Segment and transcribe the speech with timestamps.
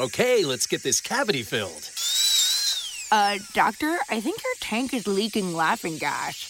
[0.00, 1.90] Okay, let's get this cavity filled.
[3.12, 6.49] Uh, doctor, I think your tank is leaking laughing gas.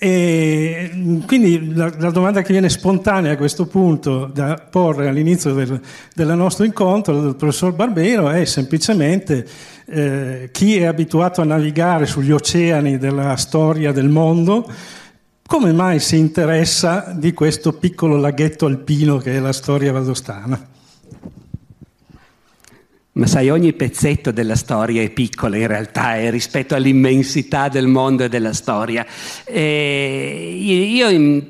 [0.00, 5.80] E quindi la, la, domanda che viene spontanea a questo punto da porre all'inizio del,
[6.14, 9.44] del nostro incontro del professor Barbero è semplicemente
[9.86, 14.70] eh, chi è abituato a navigare sugli oceani della storia del mondo,
[15.44, 20.76] come mai si interessa di questo piccolo laghetto alpino che è la storia valdostana?
[23.18, 28.22] Ma sai, ogni pezzetto della storia è piccolo in realtà eh, rispetto all'immensità del mondo
[28.22, 29.04] e della storia.
[29.44, 31.42] E io in,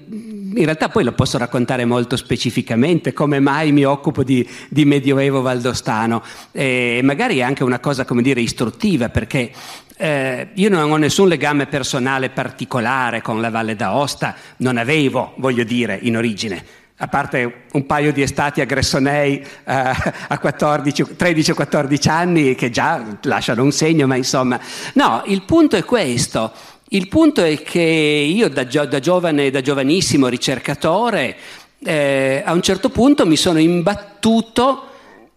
[0.54, 5.42] in, realtà poi lo posso raccontare molto specificamente come mai mi occupo di, di Medioevo
[5.42, 6.22] valdostano.
[6.52, 9.52] E magari è anche una cosa, come dire, istruttiva perché
[9.98, 15.64] eh, io non ho nessun legame personale particolare con la Valle d'Aosta, non avevo, voglio
[15.64, 22.54] dire, in origine a parte un paio di estati a Gressonei eh, a 13-14 anni
[22.54, 24.58] che già lasciano un segno, ma insomma,
[24.94, 26.52] no, il punto è questo.
[26.90, 31.36] Il punto è che io da, da giovane, da giovanissimo ricercatore,
[31.84, 34.84] eh, a un certo punto mi sono imbattuto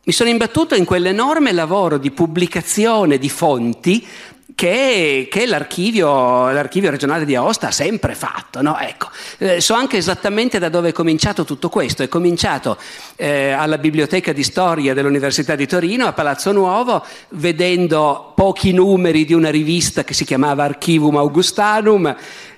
[0.03, 4.03] mi sono imbattuto in quell'enorme lavoro di pubblicazione di fonti
[4.55, 8.61] che, che l'archivio, l'archivio, regionale di Aosta ha sempre fatto.
[8.61, 8.77] No?
[8.79, 12.03] Ecco, eh, so anche esattamente da dove è cominciato tutto questo.
[12.03, 12.77] È cominciato
[13.15, 19.33] eh, alla Biblioteca di Storia dell'Università di Torino, a Palazzo Nuovo, vedendo pochi numeri di
[19.33, 22.15] una rivista che si chiamava Archivum Augustanum,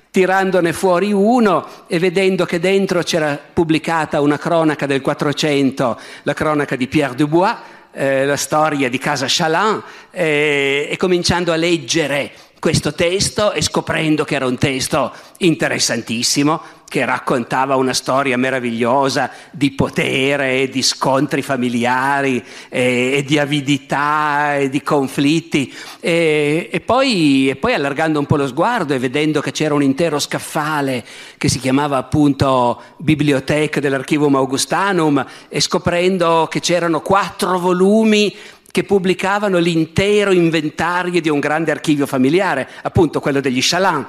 [0.09, 6.75] tirandone fuori uno e vedendo che dentro c'era pubblicata una cronaca del 400, la cronaca
[6.75, 7.55] di Pierre Dubois,
[7.93, 12.31] eh, la storia di casa Chaland eh, e cominciando a leggere
[12.63, 19.71] questo testo e scoprendo che era un testo interessantissimo, che raccontava una storia meravigliosa di
[19.71, 25.73] potere, di scontri familiari, e, e di avidità e di conflitti.
[25.99, 29.83] E, e, poi, e, poi, allargando un po' lo sguardo e vedendo che c'era un
[29.83, 31.03] intero scaffale
[31.37, 38.33] che si chiamava appunto Biblioteca dell'Archivum Augustanum e scoprendo che c'erano quattro volumi
[38.73, 44.03] che pubblicavano l'intero inventario di un grande archivio familiare, appunto quello degli Chaland.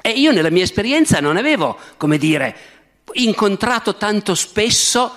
[0.00, 2.56] E io nella mia esperienza non avevo, come dire,
[3.14, 5.12] incontrato tanto spesso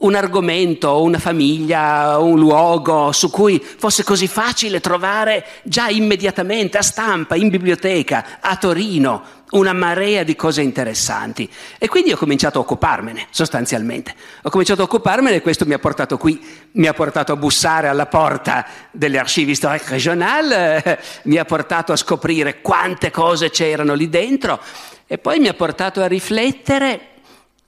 [0.00, 6.82] un argomento, una famiglia, un luogo su cui fosse così facile trovare già immediatamente a
[6.82, 11.48] stampa, in biblioteca, a Torino, una marea di cose interessanti.
[11.78, 14.14] E quindi ho cominciato a occuparmene, sostanzialmente.
[14.42, 16.40] Ho cominciato a occuparmene e questo mi ha portato qui,
[16.72, 20.82] mi ha portato a bussare alla porta delle archivi storiche regionali,
[21.24, 24.60] mi ha portato a scoprire quante cose c'erano lì dentro
[25.06, 27.08] e poi mi ha portato a riflettere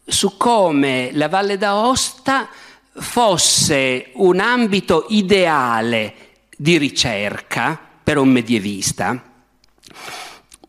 [0.05, 2.49] su come la Valle d'Aosta
[2.95, 6.15] fosse un ambito ideale
[6.57, 9.23] di ricerca per un medievista.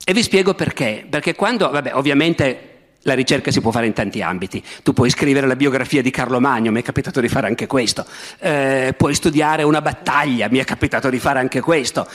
[0.06, 1.06] E vi spiego perché.
[1.10, 2.74] Perché quando, vabbè, ovviamente
[3.04, 4.64] la ricerca si può fare in tanti ambiti.
[4.82, 8.06] Tu puoi scrivere la biografia di Carlo Magno, mi è capitato di fare anche questo.
[8.40, 12.08] Eh, puoi studiare una battaglia, mi è capitato di fare anche questo.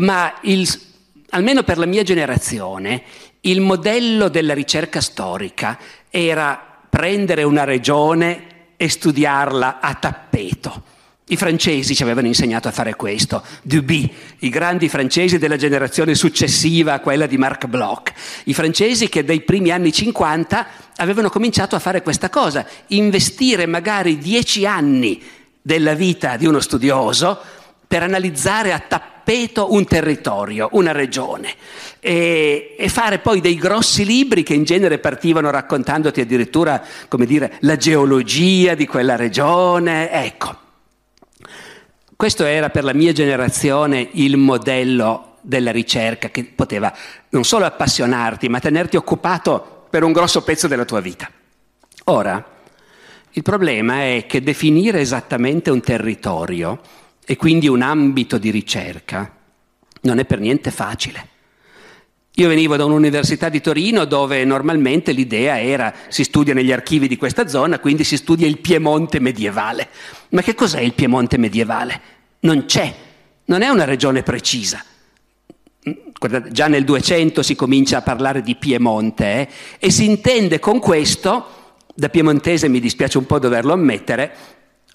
[0.00, 0.68] Ma il,
[1.30, 3.02] almeno per la mia generazione,
[3.42, 5.78] il modello della ricerca storica
[6.10, 10.94] era prendere una regione e studiarla a tappeto.
[11.28, 16.92] I francesi ci avevano insegnato a fare questo, Duby, i grandi francesi della generazione successiva
[16.92, 18.12] a quella di Marc Bloch,
[18.44, 24.18] i francesi che dai primi anni 50 avevano cominciato a fare questa cosa, investire magari
[24.18, 25.20] dieci anni
[25.60, 27.40] della vita di uno studioso
[27.88, 29.15] per analizzare a tappeto
[29.68, 31.54] un territorio, una regione
[31.98, 37.56] e, e, fare poi dei grossi libri che in genere partivano raccontandoti addirittura, come dire,
[37.60, 40.12] la geologia di quella regione.
[40.12, 40.56] Ecco,
[42.14, 46.92] questo era per la mia generazione il modello della ricerca che poteva
[47.30, 51.28] non solo appassionarti, ma tenerti occupato per un grosso pezzo della tua vita.
[52.04, 52.44] Ora,
[53.30, 56.80] il problema è che definire esattamente un territorio
[57.26, 59.34] e quindi un ambito di ricerca
[60.02, 61.34] non è per niente facile.
[62.38, 67.16] Io venivo da un'università di Torino dove normalmente l'idea era si studia negli archivi di
[67.16, 69.88] questa zona, quindi si studia il Piemonte medievale.
[70.30, 72.00] Ma che cos'è il Piemonte medievale?
[72.40, 72.94] Non c'è,
[73.46, 74.84] non è una regione precisa.
[76.18, 80.78] guardate, già nel 200 si comincia a parlare di Piemonte eh, e si intende con
[80.78, 81.46] questo,
[81.92, 84.32] da piemontese mi dispiace un po' doverlo ammettere,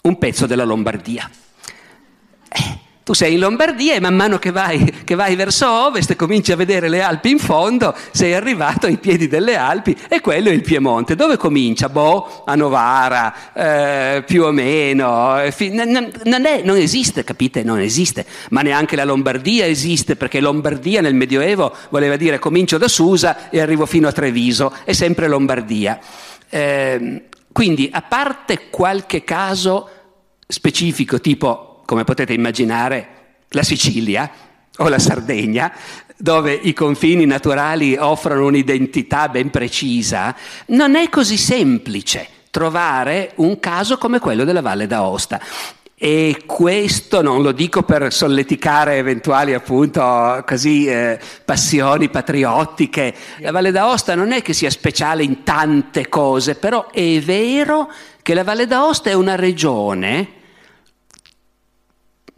[0.04, 1.30] un pezzo della Lombardia.
[2.54, 6.52] Eh, tu sei in Lombardia e man mano che vai, che vai, verso ovest cominci
[6.52, 10.52] a vedere le Alpi in fondo, sei arrivato ai piedi delle Alpi e quello è
[10.52, 11.16] il Piemonte.
[11.16, 11.90] Dove comincia?
[11.90, 15.36] Boh, a Novara, eh, più o meno.
[15.72, 17.64] Non, non, è, non esiste, capite?
[17.64, 18.26] Non esiste.
[18.50, 23.60] Ma neanche la Lombardia esiste perché Lombardia nel Medioevo voleva dire comincio da Susa e
[23.60, 26.00] arrivo fino a Treviso, è sempre Lombardia.
[26.50, 29.90] Eh, quindi, a parte qualche caso
[30.48, 33.08] specifico, tipo come potete immaginare,
[33.50, 34.32] la Sicilia
[34.78, 35.74] o la Sardegna,
[36.16, 40.34] dove i confini naturali offrono un'identità ben precisa,
[40.68, 45.42] non è così semplice trovare un caso come quello della Valle d'Aosta.
[45.98, 53.14] E questo non lo dico per solleticare eventuali appunto così eh, passioni patriottiche.
[53.40, 57.92] La Valle d'Aosta non è che sia speciale in tante cose, però è vero
[58.22, 60.40] che la Valle d'Aosta è una regione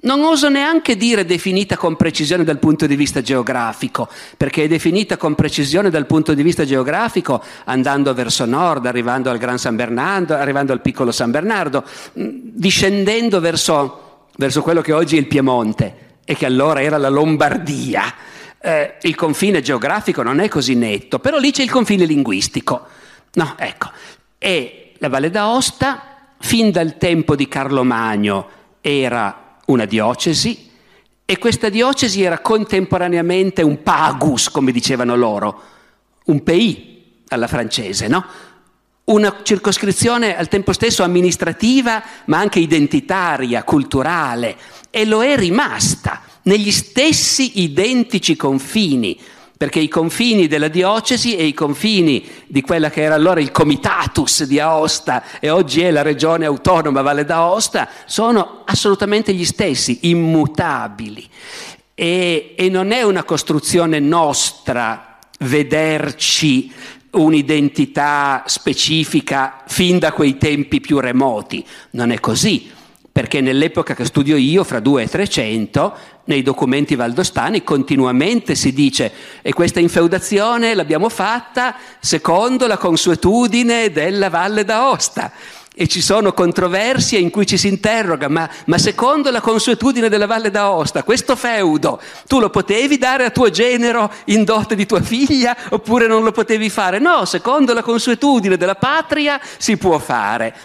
[0.04, 5.18] non oso neanche dire definita con precisione dal punto di vista geografico, perché è definita
[5.18, 10.36] con precisione dal punto di vista geografico andando verso nord, arrivando al Gran San Bernardo,
[10.36, 11.84] arrivando al piccolo San Bernardo,
[12.20, 17.10] mm, discendendo verso, verso quello che oggi è il Piemonte e che allora era la
[17.10, 18.14] Lombardia.
[18.60, 22.88] Eh, il confine geografico non è così netto, però lì c'è il confine linguistico.
[23.36, 23.90] No, ecco.
[24.38, 28.48] E la Valle d'Aosta, fin dal tempo di Carlo Magno,
[28.82, 30.72] era una diocesi
[31.26, 35.62] e questa diocesi era contemporaneamente un pagus, come dicevano loro,
[36.26, 36.78] un pays
[37.30, 38.26] alla francese, no?
[39.06, 44.56] Una circoscrizione al tempo stesso amministrativa, ma anche identitaria, culturale,
[44.90, 49.20] e lo è rimasta negli stessi identici confini
[49.58, 54.44] perché i confini della diocesi e i confini di quella che era allora il comitatus
[54.44, 61.28] di Aosta e oggi è la regione autonoma Valle d'Aosta sono assolutamente gli stessi, immutabili.
[61.96, 66.72] E, e non è una costruzione nostra vederci
[67.12, 72.72] un'identità specifica fin da quei tempi più remoti, non è così
[73.14, 75.94] perché nell'epoca che studio io, fra 2 e 300,
[76.26, 79.12] nei documenti valdostani continuamente si dice
[79.44, 85.32] e questa infeudazione l'abbiamo fatta secondo la consuetudine della Valle d'Aosta.
[85.76, 90.28] E ci sono controversie in cui ci si interroga, ma, ma, secondo la consuetudine della
[90.28, 95.02] Valle d'Aosta, questo feudo tu lo potevi dare a tuo genero in dote di tua
[95.02, 96.98] figlia oppure non lo potevi fare?
[96.98, 100.56] No, secondo la consuetudine della patria si può fare.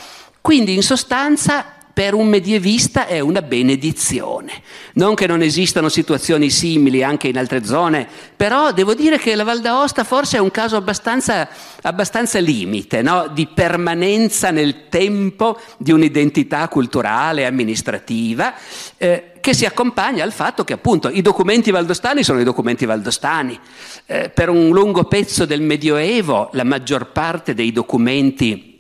[0.40, 4.62] Quindi in sostanza per un medievista è una benedizione.
[4.92, 8.06] Non che non esistano situazioni simili anche in altre zone,
[8.36, 11.48] però devo dire che la Val d'Aosta forse è un caso abbastanza,
[11.82, 13.28] abbastanza limite, no?
[13.34, 18.54] di permanenza nel tempo di un'identità culturale, amministrativa,
[18.96, 23.58] eh, che si accompagna al fatto che appunto i documenti valdostani sono i documenti valdostani.
[24.06, 28.77] Eh, per un lungo pezzo del Medioevo la maggior parte dei documenti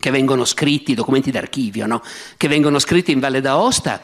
[0.00, 2.02] che vengono scritti, documenti d'archivio, no?
[2.38, 4.00] che vengono scritti in Valle d'Aosta,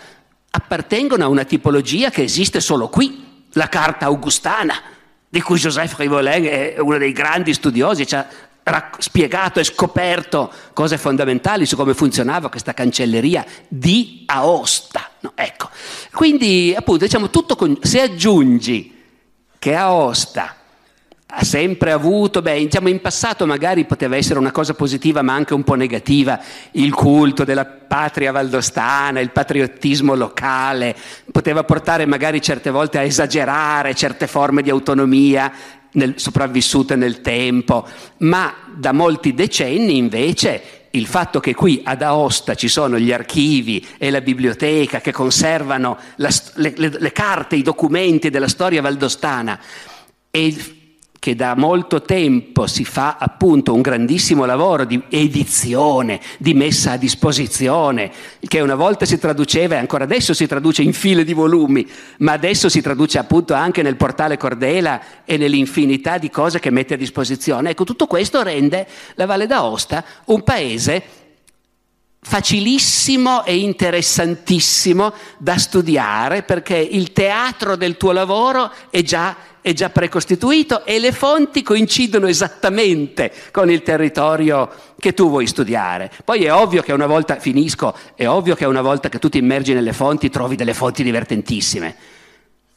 [0.51, 4.75] appartengono a una tipologia che esiste solo qui, la carta augustana,
[5.27, 8.29] di cui Joseph Rivolin è uno dei grandi studiosi, ci ha
[8.99, 15.11] spiegato e scoperto cose fondamentali su come funzionava questa cancelleria di Aosta.
[15.21, 15.71] No, ecco.
[16.13, 17.79] Quindi, appunto, diciamo tutto con...
[17.81, 19.03] se aggiungi
[19.59, 20.56] che Aosta
[21.29, 25.55] ha sempre avuto, beh, diciamo in passato magari poteva essere una cosa positiva ma anche
[25.55, 26.41] un po' negativa,
[26.73, 30.95] il culto della patria valdostana, il patriottismo locale,
[31.33, 35.53] poteva portare magari certe volte a esagerare certe forme di autonomia
[35.93, 37.87] nel, sopravvissute nel tempo,
[38.19, 43.85] ma da molti decenni invece il fatto che qui ad Aosta ci sono gli archivi
[43.99, 49.59] e la biblioteca che conservano la, le, le, le carte, i documenti della storia valdostana
[51.27, 56.97] che da molto tempo si fa appunto un grandissimo lavoro di edizione, di messa a
[56.97, 58.13] disposizione,
[58.47, 61.85] che una volta si traduceva e ancora adesso si traduce in file di volumi,
[62.19, 66.95] ma adesso si traduce appunto anche nel portale Cordela e nell'infinità di cose che mette
[66.95, 67.71] a disposizione.
[67.71, 71.26] Ecco, tutto questo rende la Valle d'Aosta un paese
[72.29, 79.91] facilissimo e interessantissimo da studiare perché il teatro del tuo lavoro è già è già
[79.91, 86.09] precostituito e le fonti coincidono esattamente con il territorio che tu vuoi studiare.
[86.25, 89.39] Poi è ovvio che una volta, finisco, è ovvio che una volta che tu ti
[89.39, 91.97] immergi nelle fonti trovi delle fonti divertentissime.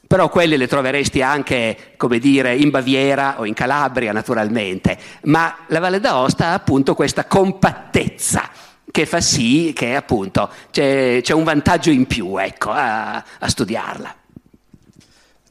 [0.07, 5.79] però quelle le troveresti anche, come dire, in Baviera o in Calabria naturalmente, ma la
[5.79, 8.49] Valle d'Aosta ha appunto questa compattezza
[8.91, 14.15] che fa sì che appunto c'è, c'è un vantaggio in più ecco, a, a studiarla.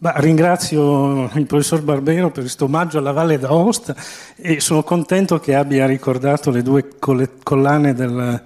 [0.01, 3.97] Bah, ringrazio il professor Barbero per questo omaggio alla Valle d'Aosta
[4.37, 6.89] e sono contento che abbia ricordato le due
[7.43, 8.41] collane del,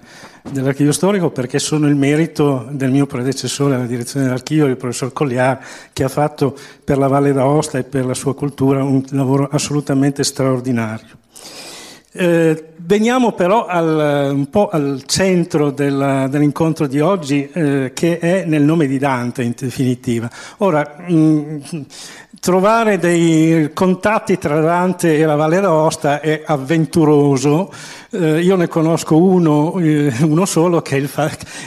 [0.49, 5.63] dell'archivio storico perché sono il merito del mio predecessore alla direzione dell'archivio, il professor Colliar,
[5.93, 10.23] che ha fatto per la Valle d'Aosta e per la sua cultura un lavoro assolutamente
[10.23, 11.21] straordinario.
[12.15, 18.45] Eh, veniamo però al, un po' al centro del, dell'incontro di oggi, eh, che è
[18.45, 20.29] nel nome di Dante in definitiva.
[20.57, 21.81] Ora, mh, mm,
[22.43, 27.71] trovare dei contatti tra Dante e la Valle d'Aosta è avventuroso.
[28.09, 31.09] Eh, io ne conosco uno, eh, uno solo, che è, il,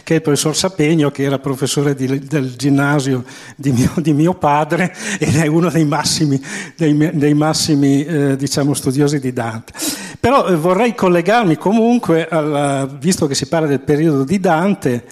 [0.05, 3.25] che è, il, professor Sapegno, che era professore di, del ginnasio
[3.57, 6.39] di mio, di mio, padre ed è uno dei massimi,
[6.77, 9.73] dei, dei massimi eh, diciamo, studiosi di Dante.
[10.21, 15.05] Però eh, vorrei collegarmi comunque, alla, visto che si parla del periodo di Dante,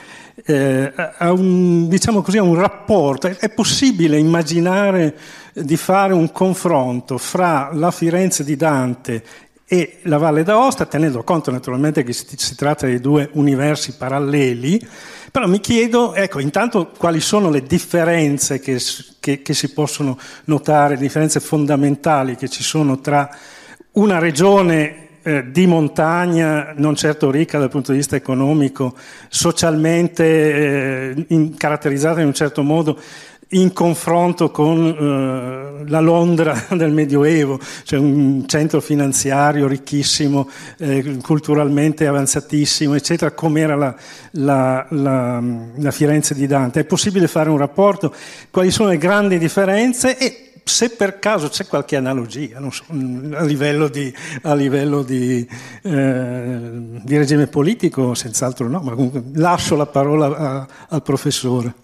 [0.45, 3.29] eh, a, un, diciamo così, a un rapporto.
[3.29, 5.17] È, è possibile immaginare
[5.55, 9.23] di fare un confronto fra la Firenze di Dante
[9.67, 14.81] e la Valle d'Aosta, tenendo conto naturalmente che si, tratta di due universi paralleli,
[15.31, 18.81] però mi chiedo, ecco, intanto quali sono le differenze che,
[19.21, 23.29] che, che si possono notare, le differenze fondamentali che ci sono tra
[23.93, 28.95] una regione eh, di montagna, non certo ricca dal punto di vista economico,
[29.29, 33.01] socialmente eh, in, caratterizzata in un certo modo,
[33.55, 42.07] in confronto con eh, la Londra del Medioevo, cioè un centro finanziario ricchissimo, eh, culturalmente
[42.07, 43.95] avanzatissimo, eccetera, come era la,
[44.33, 45.43] la, la,
[45.77, 46.81] la, Firenze di Dante.
[46.81, 48.15] È possibile fare un rapporto?
[48.51, 50.17] Quali sono le grandi differenze?
[50.19, 55.47] E se per caso c'è qualche analogia so, a livello, di, a livello di,
[55.83, 56.71] eh,
[57.03, 61.83] di, regime politico, senz'altro no, ma comunque lascio la parola a, al professore.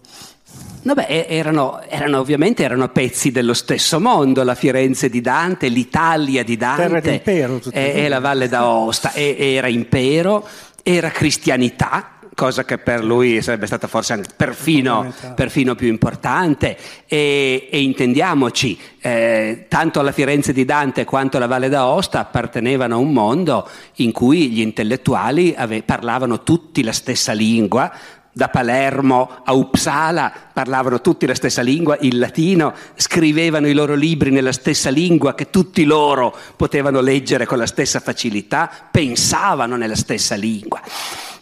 [0.83, 6.43] No, beh, erano, erano, ovviamente erano pezzi dello stesso mondo, la Firenze di Dante, l'Italia
[6.43, 10.47] di Dante impero, e, e, la Valle d'Aosta, e, era impero,
[10.83, 16.79] era cristianità, cosa che per lui sarebbe stata forse perfino, perfino più importante.
[17.07, 22.99] E, e intendiamoci, eh, tanto la Firenze di Dante quanto la Valle d'Aosta appartenevano a
[22.99, 27.93] un mondo in cui gli intellettuali ave- parlavano tutti la stessa lingua,
[28.33, 34.31] da Palermo a Uppsala parlavano tutti la stessa lingua, il latino, scrivevano i loro libri
[34.31, 40.37] nella stessa lingua che tutti loro potevano leggere con la stessa facilità, pensavano nella stessa
[40.37, 40.81] lingua.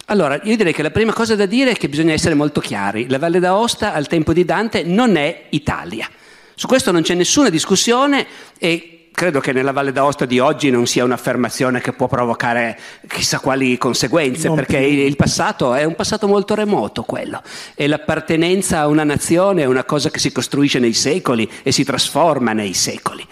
[0.06, 3.08] Allora, io direi che la prima cosa da dire è che bisogna essere molto chiari.
[3.10, 6.08] La Valle d'Aosta al tempo di Dante non è Italia.
[6.54, 8.26] Su questo non c'è nessuna discussione
[8.58, 13.40] e credo che nella Valle d'Aosta di oggi non sia un'affermazione che può provocare chissà
[13.40, 14.86] quali conseguenze, non perché più.
[14.86, 17.42] il passato è un passato molto remoto quello
[17.74, 21.82] e l'appartenenza a una nazione è una cosa che si costruisce nei secoli e si
[21.82, 23.26] trasforma nei secoli.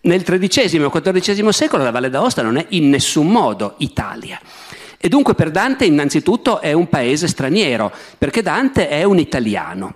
[0.00, 4.40] Nel XIII o XIV secolo la Valle d'Aosta non è in nessun modo Italia.
[4.98, 9.94] E dunque per Dante innanzitutto è un paese straniero, perché Dante è un italiano,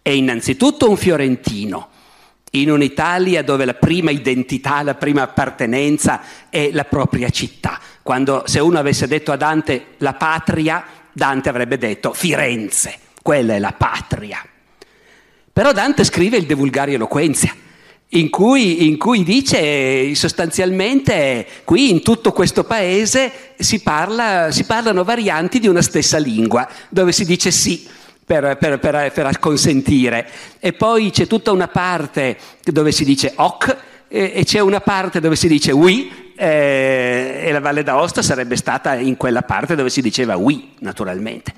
[0.00, 1.87] è innanzitutto un fiorentino,
[2.52, 7.78] in un'Italia dove la prima identità, la prima appartenenza è la propria città.
[8.02, 13.58] Quando se uno avesse detto a Dante la patria, Dante avrebbe detto Firenze, quella è
[13.58, 14.42] la patria.
[15.52, 17.54] Però Dante scrive il De Vulgari Eloquenzia
[18.12, 25.04] in cui, in cui, dice sostanzialmente qui in tutto questo paese si, parla, si, parlano
[25.04, 27.86] varianti di una stessa lingua, dove si dice sì
[28.28, 30.28] per, per, per, per acconsentire.
[30.60, 33.76] E poi c'è tutta una parte dove si dice ok
[34.08, 38.56] e, e c'è una parte dove si dice oui eh, e la Valle d'Aosta sarebbe
[38.56, 41.52] stata in quella parte dove si diceva oui, naturalmente.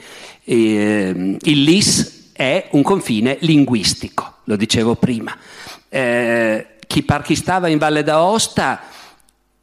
[0.44, 5.36] Eh, il LIS è un confine linguistico, lo dicevo prima
[5.90, 8.80] eh, chi, chi stava in Valle d'Aosta,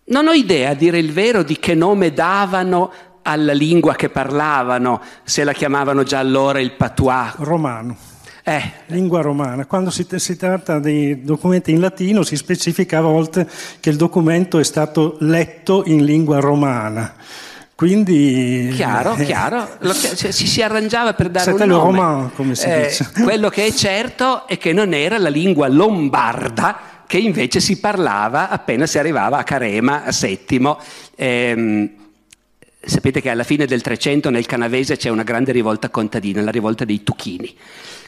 [0.06, 2.92] non ho idea, a dire il vero, di che nome davano
[3.28, 7.36] alla lingua che parlavano, se la chiamavano già allora il patois.
[7.38, 7.96] Romano.
[8.44, 8.72] Eh.
[8.86, 9.66] Lingua romana.
[9.66, 13.46] Quando si, si, tratta di documenti in latino si specifica a volte
[13.82, 17.14] che il documento è stato letto in lingua romana.
[17.76, 18.72] Quindi...
[18.74, 21.74] Chiaro, eh, chiaro, Lo, cioè, si, si arrangiava per dare un nome.
[21.74, 23.12] roman, come si eh, dice.
[23.22, 28.50] Quello che è certo è che non era la lingua lombarda che invece si parlava
[28.50, 30.80] appena si arrivava a Carema, a Settimo.
[31.16, 31.94] Eh,
[32.88, 36.86] sapete che alla fine del Trecento nel Canavese c'è una grande rivolta contadina, la rivolta
[36.86, 37.56] dei Tuchini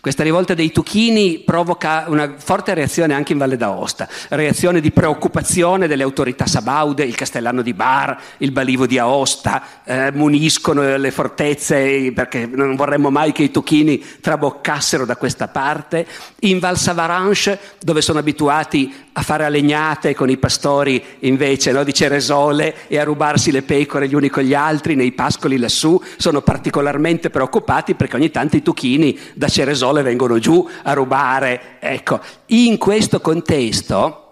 [0.02, 5.88] Questa rivolta dei Tuchini provoca una forte reazione anche in Valle d'Aosta, reazione di preoccupazione
[5.88, 12.14] delle autorità sabaude, il castellano di Bar, il balivo di Aosta, eh, muniscono le fortezze
[12.14, 16.08] perché non vorremmo mai che i Tuchini traboccassero da questa parte.
[16.42, 21.84] In Val Savaranche, dove sono abituati a fare a legnate con i pastori invece no,
[21.84, 26.02] di Ceresole e a rubarsi le pecore gli uni con gli altri nei pascoli lassù,
[26.16, 31.78] sono particolarmente preoccupati perché ogni tanto i Tuchini da Ceresole sole vengono giù a rubare.
[31.80, 34.26] Ecco, in questo contesto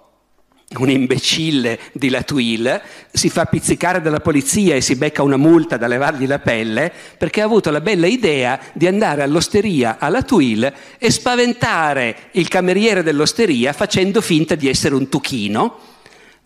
[0.78, 2.82] un imbecille di Latuil
[3.14, 7.40] si fa pizzicare dalla polizia e si becca una multa da levargli la pelle perché
[7.40, 13.72] ha avuto la bella idea di andare all'osteria a Latuil e spaventare il cameriere dell'osteria
[13.72, 15.80] facendo finta di essere un tuchino,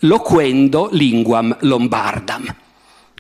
[0.02, 2.56] loquendo linguam lombardam.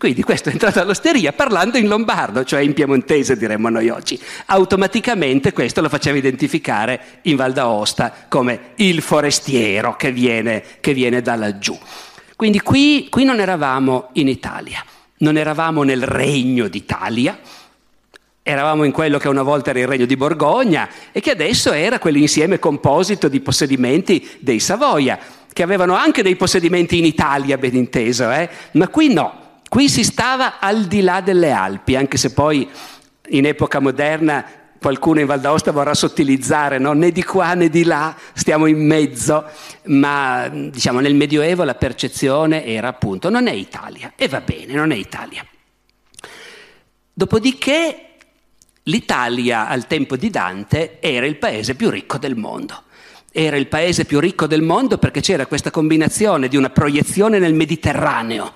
[0.02, 4.20] Quindi questo è entrato all'osteria parlando in lombardo, cioè in piemontese diremmo noi oggi.
[4.48, 11.22] Automaticamente questo lo faceva identificare in Val d'Aosta come il forestiero che viene, che viene
[11.22, 11.78] da laggiù.
[12.36, 14.84] Quindi qui, qui non eravamo in Italia,
[15.18, 17.38] non eravamo nel regno d'Italia,
[18.44, 22.00] Eravamo in quello che una volta era il regno di Borgogna e che adesso era
[22.00, 25.20] quell'insieme composito di possedimenti dei Savoia,
[25.54, 28.50] che avevano anche dei possedimenti in Italia, ben inteso, eh?
[28.72, 29.41] ma qui no.
[29.72, 32.70] Qui si stava al di là delle Alpi, anche se poi
[33.30, 34.46] in epoca moderna
[34.78, 36.92] qualcuno in Val d'Aosta vorrà sottilizzare, no?
[36.92, 39.46] né di qua né di là, stiamo in mezzo,
[39.84, 44.92] ma diciamo nel Medioevo la percezione era appunto non è Italia, e va bene, non
[44.92, 45.46] è Italia.
[47.14, 48.08] Dopodiché
[48.84, 52.84] l'Italia al tempo di Dante era il paese più ricco del mondo.
[53.32, 57.54] Era il paese più ricco del mondo perché c'era questa combinazione di una proiezione nel
[57.54, 58.54] Mediterraneo,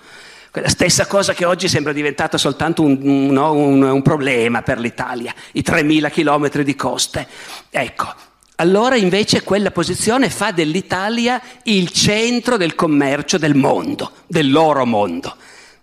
[0.55, 5.35] quella stessa cosa che oggi sembra diventata soltanto un, un, un, un problema per l'Italia,
[5.51, 7.27] i 3.000 chilometri di coste.
[7.69, 8.07] Ecco,
[8.55, 15.35] allora invece quella posizione fa dell'Italia il centro del commercio del mondo, del loro mondo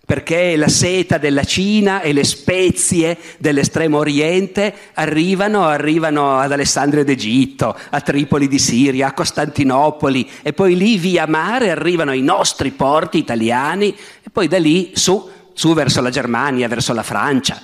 [0.05, 7.77] perché la seta della Cina e le spezie dell'estremo oriente arrivano, arrivano ad Alessandria d'Egitto,
[7.89, 13.17] a Tripoli di Siria, a Costantinopoli e poi lì via mare arrivano ai nostri porti
[13.17, 17.61] italiani e poi da lì su, su verso la Germania, verso la Francia.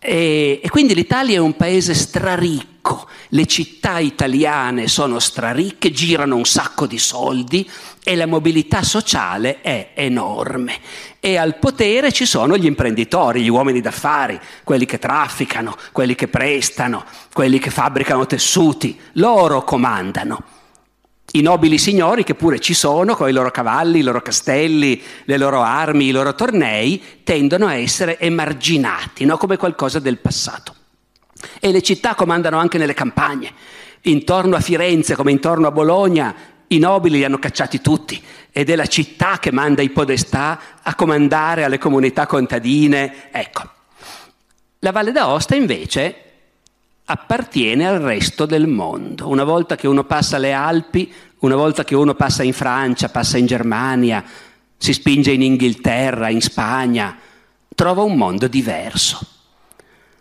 [0.00, 6.44] E, e, quindi l'Italia è un paese straricco, le città italiane sono straricche, girano un
[6.44, 7.68] sacco di soldi
[8.08, 10.80] e la mobilità sociale è enorme.
[11.20, 16.26] E al potere ci sono gli imprenditori, gli uomini d'affari, quelli che trafficano, quelli che
[16.26, 20.42] prestano, quelli che fabbricano tessuti, loro comandano.
[21.32, 25.36] I nobili signori che pure ci sono, con i loro cavalli, i loro castelli, le
[25.36, 29.36] loro armi, i loro tornei, tendono a essere emarginati, no?
[29.36, 30.74] come qualcosa del passato.
[31.60, 33.52] E le città comandano anche nelle campagne.
[34.04, 36.34] Intorno a Firenze, come intorno a Bologna,
[36.68, 40.94] i nobili li hanno cacciati tutti ed è la città che manda i podestà a
[40.94, 43.30] comandare alle comunità contadine.
[43.30, 43.70] Ecco,
[44.80, 46.22] la Valle d'Aosta invece
[47.04, 49.28] appartiene al resto del mondo.
[49.28, 53.38] Una volta che uno passa le Alpi, una volta che uno passa in Francia, passa
[53.38, 54.22] in Germania,
[54.76, 57.16] si spinge in Inghilterra, in Spagna,
[57.74, 59.18] trova un mondo diverso.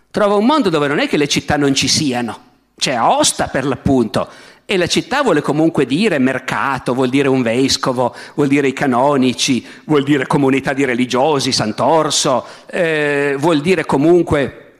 [0.10, 2.39] Trova un mondo dove non è che le città non ci siano,
[2.77, 4.27] c'è Aosta per l'appunto,
[4.69, 9.65] e la città vuole comunque dire mercato, vuol dire un vescovo, vuol dire i canonici,
[9.86, 14.73] vuol dire comunità di religiosi, Sant'Orso, eh, vuol dire comunque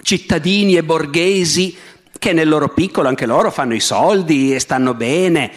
[0.00, 1.76] cittadini e borghesi
[2.20, 5.50] che nel loro piccolo anche loro fanno i soldi e stanno bene,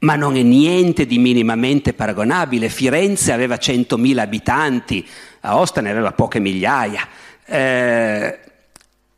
[0.00, 2.68] ma non è niente di minimamente paragonabile.
[2.68, 5.08] Firenze aveva 100.000 abitanti,
[5.40, 7.08] Aosta ne aveva poche migliaia.
[7.46, 8.38] Eh,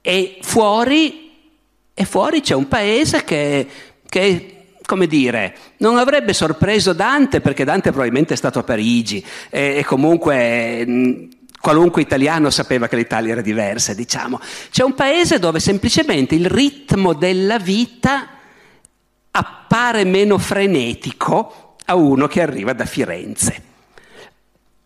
[0.01, 1.33] e, fuori,
[1.93, 3.67] e fuori c'è un paese che,
[4.13, 9.77] che come dire, non avrebbe sorpreso Dante perché Dante probabilmente è stato a Parigi e,
[9.79, 14.39] e comunque mh, qualunque italiano sapeva che l'Italia era diversa, diciamo.
[14.71, 18.29] C'è un paese dove semplicemente il ritmo della vita
[19.31, 23.71] appare meno frenetico a uno che arriva da Firenze.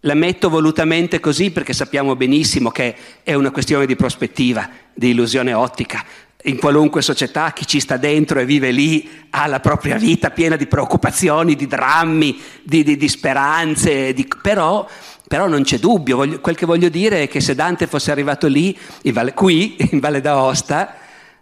[0.01, 5.53] La metto volutamente così perché sappiamo benissimo che è una questione di prospettiva, di illusione
[5.53, 6.05] ottica.
[6.46, 10.54] In qualunque società chi ci sta dentro e vive lì ha la propria vita piena
[10.56, 14.28] di preoccupazioni, di drammi, di, di, di speranze, di...
[14.40, 14.87] però
[15.28, 18.46] però non c'è dubbio, voglio, quel che voglio dire è che se Dante fosse arrivato
[18.46, 20.94] lì, in Valle, qui, in Valle d'Aosta,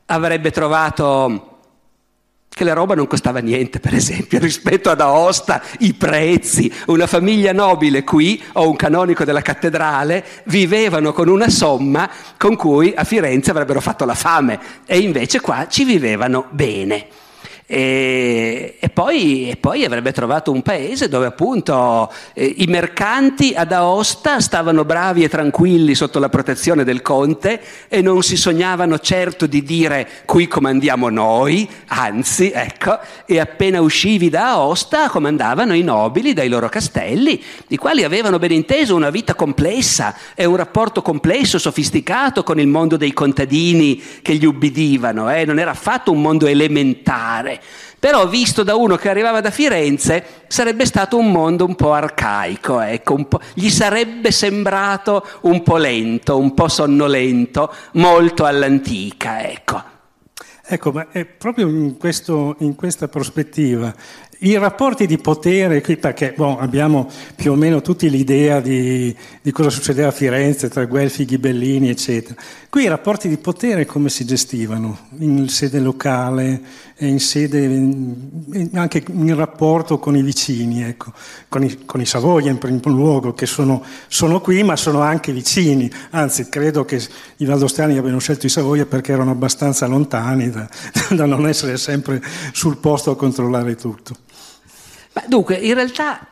[0.07, 1.54] avrebbe trovato
[2.55, 6.73] che la roba non costava niente, per esempio, rispetto ad Aosta, i prezzi.
[6.87, 12.95] Una famiglia nobile qui, o un canonico della cattedrale, vivevano con una somma con cui
[12.97, 17.09] a Firenze avrebbero fatto la fame e invece qua ci vivevano bene.
[17.67, 23.73] E, e, poi, e, poi, avrebbe trovato un paese dove appunto eh, i mercanti ad
[23.73, 29.47] Aosta stavano bravi e tranquilli sotto la protezione del conte e non si sognavano certo
[29.47, 36.35] di dire qui comandiamo noi, anzi, ecco, e appena uscivi da Aosta comandavano i nobili
[36.35, 41.59] dai loro castelli, i quali avevano ben inteso una vita complessa e un rapporto complesso,
[41.59, 45.47] sofisticato con il mondo dei contadini che gli ubbidivano, eh?
[45.47, 47.53] non era affatto un mondo elementare
[47.99, 52.81] però visto da uno che arrivava da Firenze sarebbe stato un mondo un po' arcaico,
[52.81, 59.93] ecco, po', gli sarebbe sembrato un po' lento, un po' sonnolento, molto all'antica, ecco.
[60.67, 63.95] Ecco, ma è proprio in, questo, in questa prospettiva
[64.39, 69.53] i rapporti di potere, qui perché bon, abbiamo più o meno tutti l'idea di, di,
[69.53, 72.41] cosa succedeva a Firenze tra Guelfi, Ghibellini, eccetera.
[72.69, 74.99] Qui i rapporti di potere come si gestivano?
[75.19, 76.61] In sede locale,
[76.99, 77.67] in sede,
[78.73, 81.13] anche in rapporto con i vicini, ecco.
[81.49, 85.33] con, i, con, i, Savoia in primo luogo, che sono, sono, qui ma sono anche
[85.33, 85.91] vicini.
[86.11, 87.01] Anzi, credo che
[87.37, 90.69] i valdostani abbiano scelto i Savoia perché erano abbastanza lontani da,
[91.11, 92.21] da non essere sempre
[92.53, 94.17] sul posto a controllare tutto.
[95.15, 96.27] Ma dunque, in realtà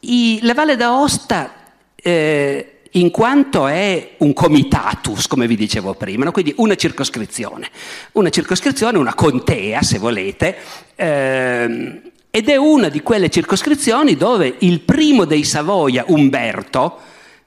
[0.00, 1.52] i, la Valle d'Aosta,
[1.96, 6.32] eh, in quanto è un comitatus, come vi dicevo prima, no?
[6.32, 7.68] quindi una circoscrizione,
[8.12, 10.56] una circoscrizione, una contea, se volete,
[10.94, 16.98] eh, ed è una di quelle circoscrizioni dove il primo dei Savoia, Umberto,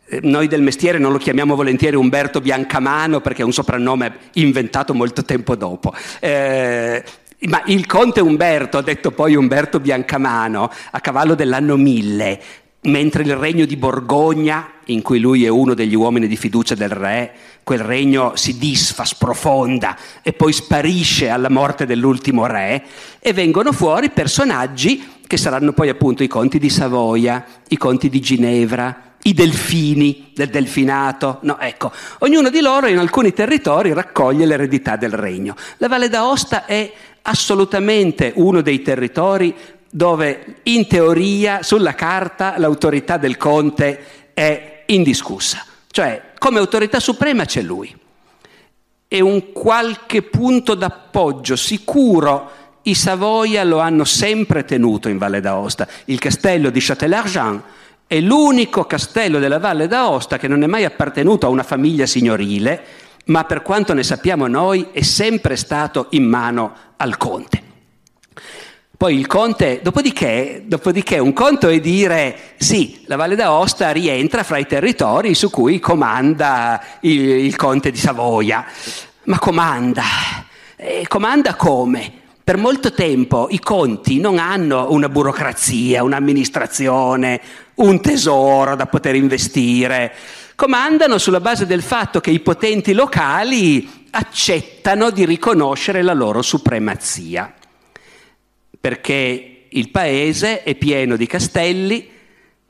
[0.08, 4.94] eh, noi del mestiere non lo chiamiamo volentieri Umberto Biancamano perché è un soprannome inventato
[4.94, 5.94] molto tempo dopo.
[6.20, 7.04] Eh,
[7.48, 12.42] ma il conte Umberto, detto poi Umberto Biancamano, a cavallo dell'anno 1000,
[12.86, 16.90] mentre il regno di Borgogna, in cui lui è uno degli uomini di fiducia del
[16.90, 22.84] re, quel regno si disfa, sprofonda e poi sparisce alla morte dell'ultimo re
[23.20, 28.20] e vengono fuori personaggi che saranno poi appunto i conti di Savoia, i conti di
[28.20, 31.40] Ginevra, i delfini del delfinato.
[31.42, 35.56] No, ecco, ognuno di loro in alcuni territori raccoglie l'eredità del regno.
[35.78, 36.92] La Valle d'Aosta è
[37.28, 39.56] assolutamente uno dei territori
[39.90, 47.62] dove in teoria sulla carta l'autorità del conte è indiscussa, cioè come autorità suprema c'è
[47.62, 47.96] lui.
[49.08, 52.52] E un qualche punto d'appoggio sicuro
[52.84, 55.88] i Savoia lo hanno sempre tenuto in Valle d'Aosta.
[56.06, 57.64] Il castello di Châtel-Argent
[58.08, 62.84] è l'unico castello della Valle d'Aosta che non è mai appartenuto a una famiglia signorile,
[63.26, 67.64] ma per quanto ne sappiamo noi è sempre stato in mano al conte.
[68.98, 74.58] Poi il conte, dopodiché, dopodiché, un conto è dire sì, la Valle d'Aosta rientra fra
[74.58, 78.66] i territori su cui comanda il, il conte di Savoia.
[79.24, 80.04] Ma comanda?
[80.78, 82.24] E comanda come?
[82.42, 87.42] Per molto tempo i conti non hanno una burocrazia, un'amministrazione,
[87.76, 90.14] un tesoro da poter investire
[90.56, 97.54] comandano sulla base del fatto che i potenti locali accettano di riconoscere la loro supremazia,
[98.80, 102.10] perché il paese è pieno di castelli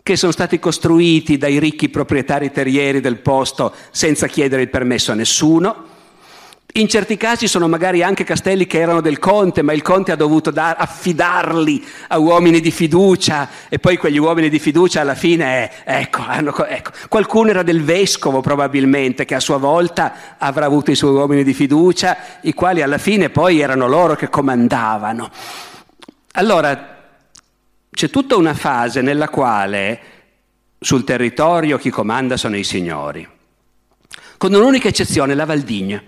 [0.02, 5.16] che sono stati costruiti dai ricchi proprietari terrieri del posto senza chiedere il permesso a
[5.16, 5.94] nessuno,
[6.78, 10.18] in certi casi sono magari anche castelli che erano del conte, ma il conte ha
[10.18, 15.72] dovuto dar, affidarli a uomini di fiducia e poi quegli uomini di fiducia alla fine,
[15.86, 20.96] ecco, hanno, ecco, qualcuno era del vescovo probabilmente che a sua volta avrà avuto i
[20.96, 25.30] suoi uomini di fiducia, i quali alla fine poi erano loro che comandavano.
[26.34, 26.98] Allora,
[27.90, 30.00] c'è tutta una fase nella quale
[30.78, 33.26] sul territorio chi comanda sono i signori,
[34.38, 36.04] con un'unica eccezione, la Valdigna.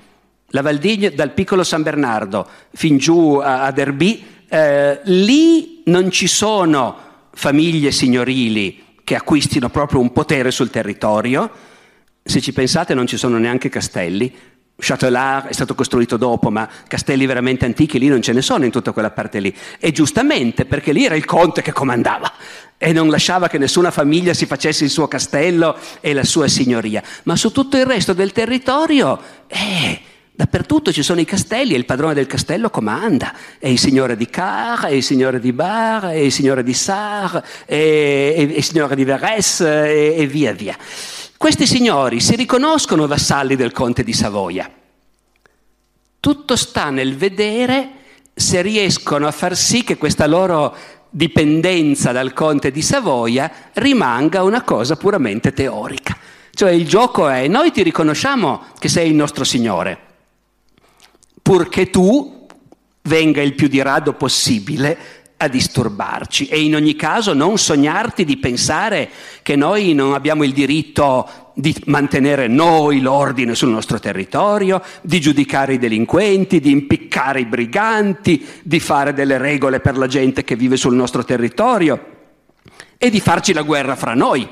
[0.52, 6.98] La Valdigna dal piccolo San Bernardo fin giù a, Derby, eh, lì non ci sono
[7.34, 11.50] famiglie signorili che acquistino proprio un potere sul territorio,
[12.24, 14.34] se ci pensate non ci sono neanche castelli,
[14.80, 18.72] Châtelard è stato costruito dopo, ma castelli veramente antichi lì non ce ne sono in
[18.72, 19.54] tutta quella parte lì.
[19.80, 22.32] E giustamente perché lì era il conte che comandava
[22.78, 27.02] e non lasciava che nessuna famiglia si facesse il suo castello e la sua signoria.
[27.24, 30.00] Ma su tutto il resto del territorio, eh,
[30.38, 33.34] Dappertutto ci sono i castelli e il padrone del castello comanda.
[33.58, 37.44] È il signore di Car, è il signore di Bar, è il signore di Sar,
[37.66, 37.74] è,
[38.36, 40.78] è il signore di Verres e, e via via.
[41.36, 44.70] Questi signori si riconoscono vassalli del conte di Savoia.
[46.20, 47.90] Tutto sta nel vedere
[48.36, 50.76] se riescono a far sì che questa loro
[51.10, 56.16] dipendenza dal conte di Savoia rimanga una cosa puramente teorica.
[56.52, 60.07] Cioè il gioco è noi ti riconosciamo che sei il nostro Signore,
[61.48, 62.46] purché tu
[63.04, 64.98] venga il più di rado possibile
[65.38, 66.48] a disturbarci.
[66.48, 69.10] E in ogni caso non sognarti di pensare
[69.44, 75.76] che noi non abbiamo il diritto di mantenere noi l'ordine sul nostro territorio, di giudicare
[75.76, 80.76] i delinquenti, di impiccare i briganti, di fare delle regole per la gente che vive
[80.76, 82.16] sul nostro territorio
[82.98, 84.46] e di farci la guerra fra noi,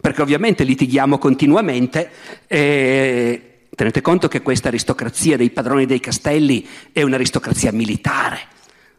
[0.00, 2.10] perché ovviamente litighiamo continuamente
[2.46, 8.52] e tenete conto che questa aristocrazia dei padroni dei castelli è un'aristocrazia militare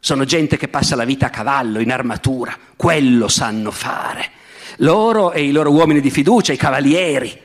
[0.05, 4.29] sono gente che passa la vita a cavallo, in armatura, quello sanno fare.
[4.77, 7.41] Loro e i loro uomini di fiducia, i cavalieri.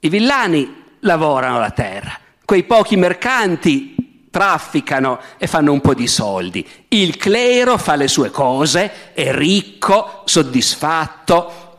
[0.00, 6.62] I villani lavorano la terra, quei pochi mercanti trafficano e fanno un po' di soldi.
[6.88, 11.78] Il clero fa le sue cose, è ricco, soddisfatto,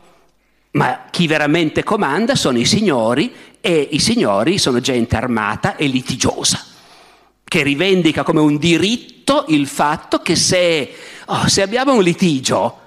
[0.72, 3.32] ma chi veramente comanda sono i signori
[3.66, 6.62] e i signori sono gente armata e litigiosa
[7.42, 12.80] che rivendica come un diritto il fatto che se, oh, se abbiamo un litigio,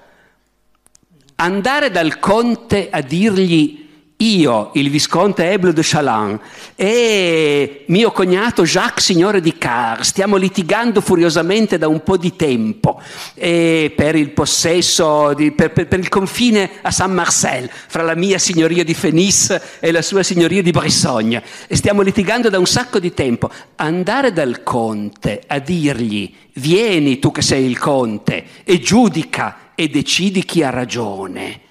[1.34, 3.87] andare dal conte a dirgli
[4.20, 6.40] io, il visconte Eble de Chaland,
[6.74, 13.00] e mio cognato Jacques, signore di Car, stiamo litigando furiosamente da un po' di tempo
[13.34, 18.38] per il possesso, di, per, per, per, il confine a San Marcel, fra la mia
[18.38, 22.98] signoria di Fenice e la sua signoria di Brisogna, e stiamo litigando da un sacco
[22.98, 23.48] di tempo.
[23.76, 30.44] Andare dal conte a dirgli, vieni tu che sei il conte, e giudica e decidi
[30.44, 31.66] chi ha ragione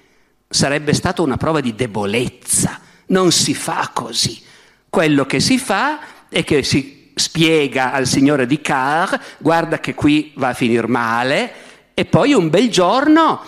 [0.48, 2.80] sarebbe stata una prova di debolezza.
[3.06, 4.40] Non si fa così.
[4.88, 10.32] Quello che si fa è che si spiega al signore di Car, guarda che qui
[10.36, 11.52] va a finire male,
[11.94, 13.40] e poi un bel giorno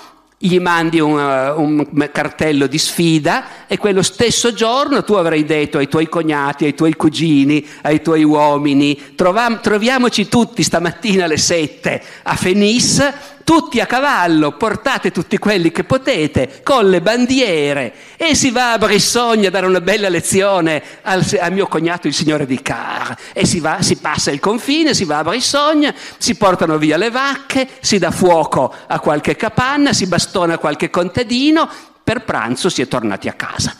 [0.42, 5.76] gli mandi un, uh, un, cartello di sfida e quello stesso giorno tu avrai detto
[5.76, 12.34] ai tuoi cognati, ai tuoi cugini, ai tuoi uomini, troviamoci tutti stamattina alle sette a
[12.36, 13.12] Fenice
[13.50, 18.78] tutti a cavallo, portate tutti quelli che potete, con le bandiere, e si va a
[18.78, 23.44] Brissogna a dare una bella lezione al, al mio cognato il signore di Car, e
[23.46, 27.68] si, va, si passa il confine, si va a Brissogna, si portano via le vacche,
[27.80, 31.68] si dà fuoco a qualche capanna, si bastona qualche contadino,
[32.04, 33.74] per pranzo si è tornati a casa.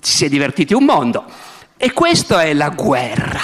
[0.00, 1.24] Si è divertiti un mondo.
[1.76, 3.40] E questa è la guerra.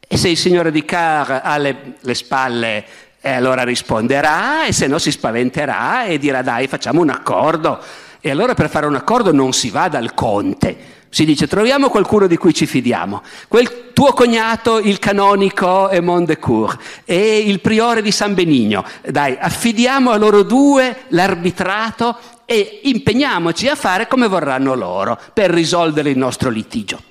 [0.00, 2.86] E se il signore di Car ha le, le spalle
[3.20, 7.78] e allora risponderà e se no si spaventerà e dirà dai facciamo un accordo.
[8.20, 10.76] E allora per fare un accordo non si va dal conte,
[11.08, 13.22] si dice troviamo qualcuno di cui ci fidiamo.
[13.48, 18.84] Quel tuo cognato, il canonico è Mondecourt e il priore di San Benigno.
[19.06, 26.10] Dai, affidiamo a loro due l'arbitrato e impegniamoci a fare come vorranno loro per risolvere
[26.10, 27.02] il nostro litigio.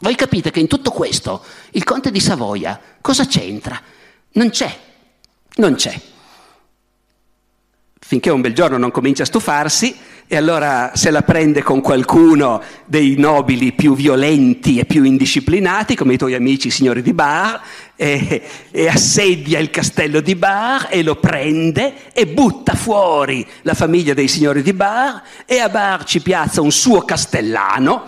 [0.00, 1.42] Voi capite che in tutto questo
[1.72, 3.80] il conte di Savoia cosa c'entra?
[4.32, 4.86] Non c'è
[5.58, 5.94] non c'è.
[8.00, 9.94] Finché un bel giorno non comincia a stufarsi
[10.26, 16.14] e allora se la prende con qualcuno dei nobili più violenti e più indisciplinati, come
[16.14, 17.60] i tuoi amici signori di Bar,
[17.96, 24.14] e, e assedia il castello di Bar e lo prende e butta fuori la famiglia
[24.14, 28.04] dei signori di Bar e a Bar ci piazza un suo castellano,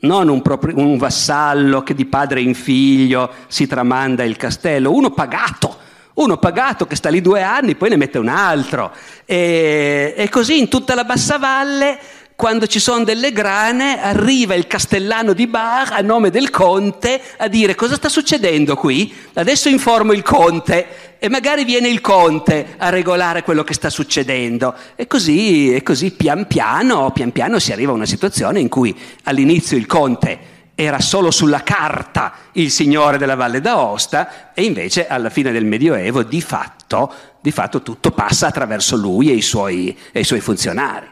[0.00, 5.10] non un, proprio, un vassallo che di padre in figlio si tramanda il castello, uno
[5.10, 8.92] pagato uno pagato che sta lì due anni, poi ne mette un altro.
[9.24, 11.98] E, e così in tutta la bassa valle,
[12.34, 17.46] quando ci sono delle grane, arriva il castellano di Bar a nome del conte a
[17.46, 19.14] dire cosa sta succedendo qui?
[19.34, 24.74] Adesso informo il conte e magari viene il conte a regolare quello che sta succedendo.
[24.96, 28.94] E così, e così pian piano, pian piano si arriva a una situazione in cui
[29.24, 35.30] all'inizio il conte era solo sulla carta il signore della Valle d'Aosta e invece alla
[35.30, 40.20] fine del Medioevo di fatto, di fatto tutto passa attraverso lui e i suoi, e
[40.20, 41.10] i suoi funzionari.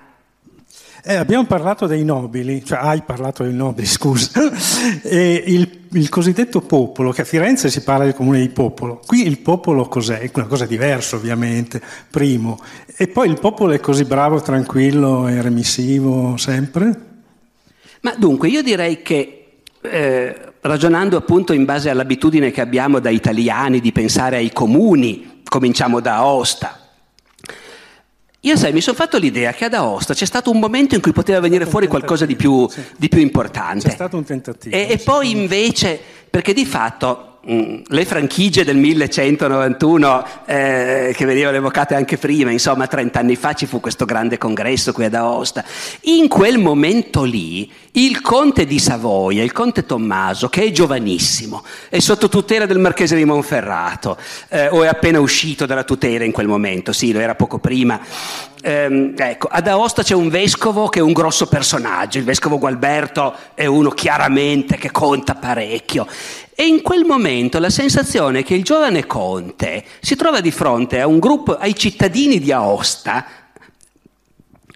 [1.03, 4.31] Eh, abbiamo parlato dei nobili, cioè hai parlato dei nobili, scusa,
[5.03, 9.27] e il, il, cosiddetto popolo, che a Firenze si parla del comune di popolo, qui
[9.27, 10.19] il popolo cos'è?
[10.19, 12.59] È una cosa diversa ovviamente, primo,
[12.97, 17.09] e poi il popolo è così bravo, tranquillo e remissivo sempre?
[18.03, 19.40] Ma dunque io direi che
[19.83, 26.01] eh, ragionando appunto in base all'abitudine che abbiamo da italiani di pensare ai comuni, cominciamo
[26.01, 26.79] da Aosta.
[28.45, 31.13] Io sai, mi sono fatto l'idea che ad Aosta c'è stato un momento in cui
[31.13, 32.83] poteva venire fuori qualcosa di più, sì.
[32.97, 33.89] di più importante.
[33.89, 34.75] C'è stato un tentativo.
[34.75, 41.95] E, e poi invece, perché di fatto le franchigie del 1191 eh, che venivano evocate
[41.95, 45.65] anche prima, insomma 30 anni fa ci fu questo grande congresso qui ad Aosta.
[46.03, 51.99] In quel momento lì il conte di Savoia, il conte Tommaso, che è giovanissimo, è
[51.99, 56.47] sotto tutela del marchese di Monferrato, eh, o è appena uscito dalla tutela in quel
[56.47, 57.99] momento, sì, lo era poco prima.
[58.63, 63.35] Eh, ecco, ad Aosta c'è un vescovo che è un grosso personaggio, il vescovo Gualberto
[63.55, 66.07] è uno chiaramente che conta parecchio
[66.61, 71.01] e in quel momento la sensazione è che il giovane conte si trova di fronte
[71.01, 73.25] a un gruppo, ai cittadini di Aosta,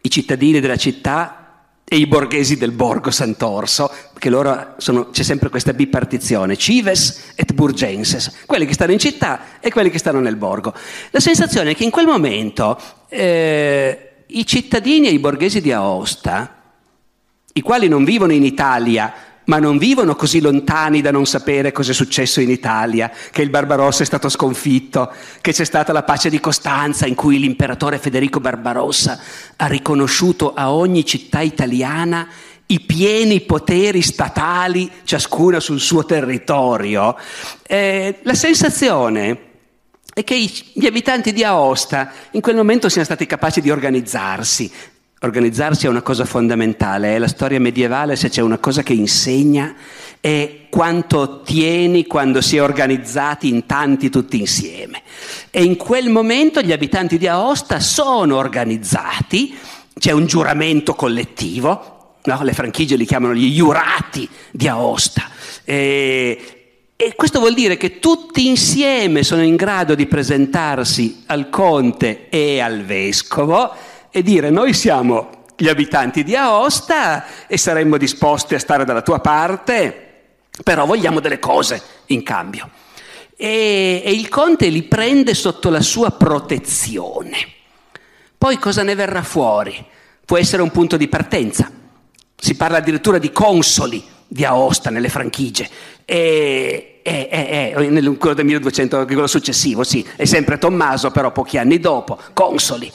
[0.01, 5.51] i cittadini della città e i borghesi del borgo Sant'Orso, che loro sono, c'è sempre
[5.51, 10.37] questa bipartizione, cives et burgenses, quelli che stanno in città e quelli che stanno nel
[10.37, 10.73] borgo.
[11.11, 16.63] La sensazione è che in quel momento eh, i cittadini e i borghesi di Aosta,
[17.53, 21.91] i quali non vivono in Italia, ma non vivono così lontani da non sapere cosa
[21.91, 26.31] è successo in Italia, che il Barbarossa è stato sconfitto, che c'è stata la pace
[26.31, 29.19] di Costanza in cui l'imperatore Federico Barbarossa
[29.57, 32.27] ha riconosciuto a ogni città italiana
[32.67, 37.17] i pieni poteri statali, ciascuna sul suo territorio.
[37.67, 39.53] Eh, la sensazione
[40.15, 40.39] è che
[40.73, 44.71] gli abitanti di Aosta in quel momento siano stati capaci di organizzarsi,
[45.25, 49.75] Organizzarsi è una cosa fondamentale, è la storia medievale, se c'è una cosa che insegna
[50.21, 55.01] è quanto ottieni quando si è organizzati in tanti tutti insieme.
[55.51, 59.57] E in quel momento gli abitanti di Aosta sono organizzati,
[59.99, 62.43] c'è un giuramento collettivo, no?
[62.43, 65.31] le franchigie li chiamano gli iurati di Aosta.
[65.65, 72.29] E, e questo vuol dire che tutti insieme sono in grado di presentarsi al conte
[72.29, 73.75] e al vescovo
[74.17, 79.19] e dire noi siamo gli abitanti di Aosta e saremmo disposti a stare dalla tua
[79.19, 82.71] parte, però vogliamo delle cose in cambio.
[83.37, 87.39] E, e il conte li prende sotto la sua protezione.
[88.39, 89.85] Poi cosa ne verrà fuori?
[90.25, 91.69] Può essere un punto di partenza.
[92.37, 95.69] Si parla addirittura di consoli di Aosta nelle franchigie.
[96.05, 101.33] E, e, e, e nel quello del 1200, quello successivo, sì, è sempre Tommaso, però
[101.33, 102.93] pochi anni dopo, consoli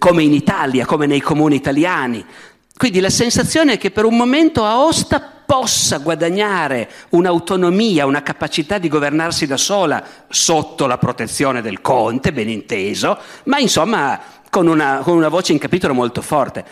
[0.00, 2.24] come in Italia, come nei comuni italiani.
[2.74, 8.88] Quindi la sensazione è che per un momento Aosta possa guadagnare un'autonomia, una capacità di
[8.88, 15.16] governarsi da sola sotto la protezione del conte, ben inteso, ma insomma con una, con
[15.16, 16.64] una voce in capitolo molto forte.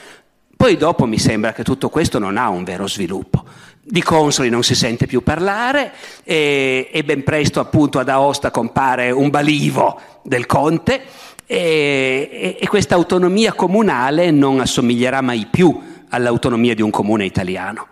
[0.56, 3.44] Poi dopo mi sembra che tutto questo non ha un vero sviluppo.
[3.82, 5.92] Di consoli non si sente più parlare
[6.24, 11.02] e, e ben presto appunto ad Aosta compare un balivo del conte
[11.50, 15.80] e, e questa autonomia comunale non assomiglierà mai più
[16.10, 17.86] all'autonomia di un comune italiano.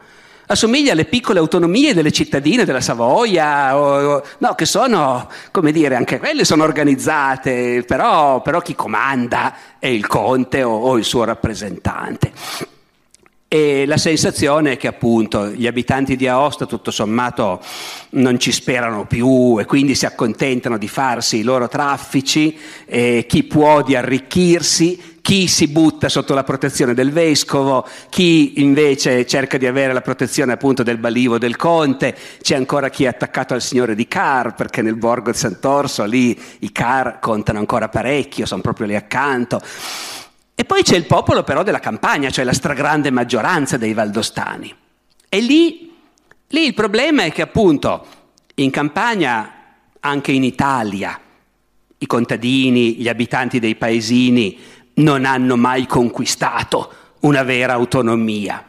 [0.49, 6.19] Assomiglia alle piccole autonomie delle cittadine della Savoia, o, no, che sono, come dire, anche
[6.19, 12.33] quelle sono organizzate, però, però chi comanda è il conte o, o il suo rappresentante.
[13.49, 17.63] E la sensazione è che appunto gli abitanti di Aosta tutto sommato
[18.11, 23.45] non ci sperano più e quindi si accontentano di farsi i loro traffici, eh, chi
[23.45, 29.67] può di arricchirsi, chi si butta sotto la protezione del vescovo, chi invece cerca di
[29.67, 33.95] avere la protezione appunto del balivo del conte, c'è ancora chi è attaccato al signore
[33.95, 38.89] di Car, perché nel borgo di Sant'Orso lì i Car contano ancora parecchio, sono proprio
[38.89, 39.61] lì accanto.
[40.59, 44.75] E poi c'è il popolo però della campagna, cioè la stragrande maggioranza dei valdostani.
[45.29, 45.93] E lì,
[46.49, 48.07] lì il problema è che appunto
[48.55, 49.53] in campagna,
[50.01, 51.21] anche in Italia,
[51.99, 54.59] i contadini, gli abitanti dei paesini
[54.95, 56.91] non hanno mai conquistato
[57.21, 58.65] una vera autonomia.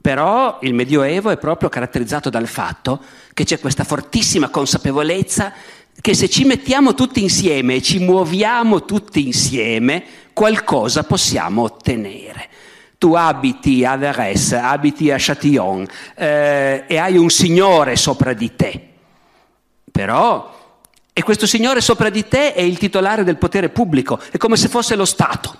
[0.00, 3.00] Però il Medioevo è proprio caratterizzato dal fatto
[3.34, 5.52] che c'è questa fortissima consapevolezza
[6.00, 12.48] che se ci mettiamo tutti insieme e ci muoviamo tutti insieme, qualcosa possiamo ottenere.
[12.98, 18.88] Tu abiti a Verres, abiti a Châtillon eh, e hai un signore sopra di te,
[19.90, 20.56] però
[21.18, 24.68] e questo signore sopra di te è il titolare del potere pubblico, è come se
[24.68, 25.56] fosse lo Stato.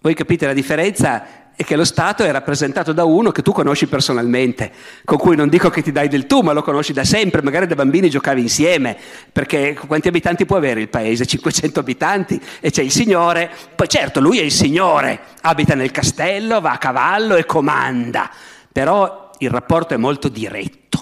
[0.00, 1.41] Voi capite la differenza?
[1.62, 4.72] E che lo Stato è rappresentato da uno che tu conosci personalmente,
[5.04, 7.68] con cui non dico che ti dai del tu, ma lo conosci da sempre, magari
[7.68, 8.96] da bambini giocavi insieme,
[9.32, 11.24] perché quanti abitanti può avere il paese?
[11.24, 16.60] 500 abitanti e c'è il signore, poi certo lui è il signore, abita nel castello,
[16.60, 18.28] va a cavallo e comanda,
[18.72, 21.01] però il rapporto è molto diretto.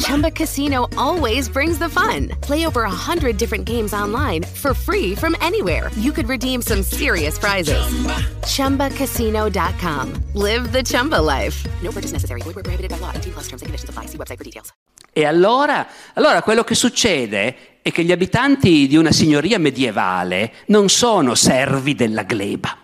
[0.00, 2.28] Chumba Casino always brings the fun.
[2.40, 5.90] Play over a hundred different games online for free from anywhere.
[5.96, 7.82] You could redeem some serious prizes.
[8.42, 10.12] ChumbaCasino.com.
[10.34, 11.66] Live the Chumba life.
[11.82, 12.40] No purchase necessary.
[12.42, 13.12] Void where prohibited by law.
[13.14, 14.06] 18 plus terms and conditions apply.
[14.06, 14.72] See website for details.
[15.12, 20.88] E allora, allora quello che succede è che gli abitanti di una signoria medievale non
[20.88, 22.76] sono servi della gleba.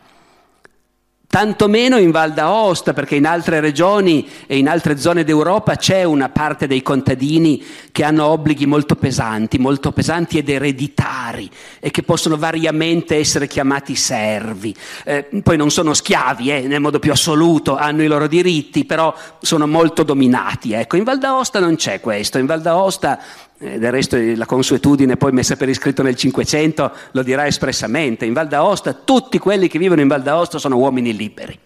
[1.29, 6.05] Tanto meno in Val d'Aosta, perché in altre regioni e in altre zone d'Europa c'è
[6.05, 7.63] una parte dei contadini
[7.93, 11.51] che hanno obblighi molto pesanti, molto pesanti ed ereditari
[11.81, 14.75] e che possono variamente essere chiamati servi.
[15.05, 19.13] Eh, poi non sono schiavi eh, nel modo più assoluto, hanno i loro diritti, però
[19.41, 20.73] sono molto dominati.
[20.73, 23.19] Ecco, in Val d'Aosta non c'è questo, in Val d'Aosta
[23.59, 28.49] del resto la consuetudine poi messa per iscritto nel Cinquecento lo dirà espressamente, in Val
[28.49, 31.59] d'Aosta tutti quelli che vivono in Val d'Aosta sono uomini liberi.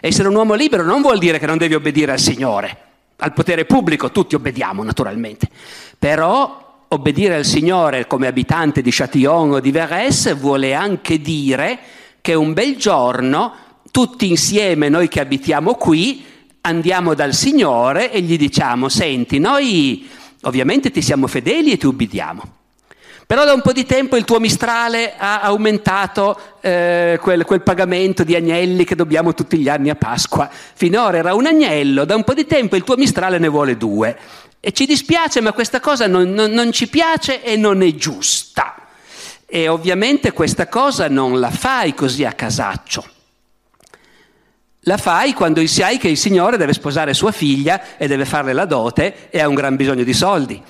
[0.00, 2.76] Essere un uomo libero non vuol dire che non devi obbedire al Signore,
[3.18, 5.48] al potere pubblico tutti obbediamo naturalmente,
[5.96, 11.78] però obbedire al Signore come abitante di Châtillon o di Verres vuole anche dire
[12.20, 13.54] che un bel giorno
[13.92, 16.24] tutti insieme noi che abitiamo qui
[16.62, 20.08] andiamo dal Signore e gli diciamo senti noi
[20.42, 22.60] Ovviamente ti siamo fedeli e ti ubbidiamo.
[23.26, 28.24] Però da un po' di tempo il tuo mistrale ha aumentato eh, quel, quel, pagamento
[28.24, 30.50] di agnelli che dobbiamo tutti gli anni a Pasqua.
[30.50, 34.18] Finora era un agnello, da un po' di tempo il tuo mistrale ne vuole due.
[34.60, 38.74] E ci dispiace, ma questa cosa non, non, non ci piace e non è giusta.
[39.46, 43.11] E ovviamente questa cosa non la fai così a casaccio.
[44.86, 48.64] La fai quando sai che il Signore deve sposare sua figlia e deve farle la
[48.64, 50.60] dote e ha un gran bisogno di soldi.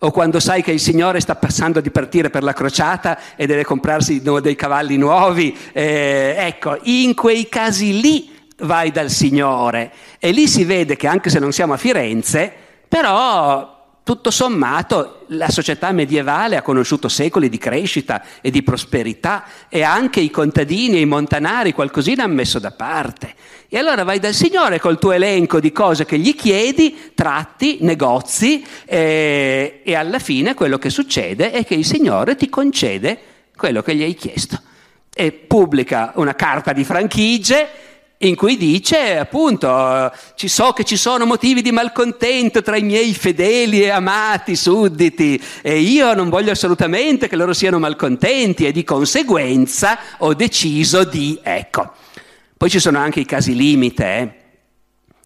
[0.00, 3.64] O quando sai che il Signore sta passando di partire per la crociata e deve
[3.64, 5.56] comprarsi dei cavalli nuovi.
[5.72, 9.92] Eh, ecco, in quei casi lì vai dal Signore.
[10.18, 12.52] E lì si vede che anche se non siamo a Firenze,
[12.88, 13.79] però
[14.10, 20.18] tutto sommato la società medievale ha conosciuto secoli di crescita e di prosperità e anche
[20.18, 23.32] i contadini e i montanari qualcosina hanno messo da parte.
[23.68, 28.66] E allora vai dal Signore col tuo elenco di cose che gli chiedi, tratti, negozi
[28.84, 33.16] eh, e alla fine quello che succede è che il Signore ti concede
[33.56, 34.60] quello che gli hai chiesto.
[35.14, 37.89] E pubblica una carta di franchigie
[38.22, 43.14] in cui dice appunto ci so che ci sono motivi di malcontento tra i miei
[43.14, 48.84] fedeli e amati sudditi e io non voglio assolutamente che loro siano malcontenti e di
[48.84, 51.92] conseguenza ho deciso di ecco.
[52.56, 54.34] Poi ci sono anche i casi limite, eh?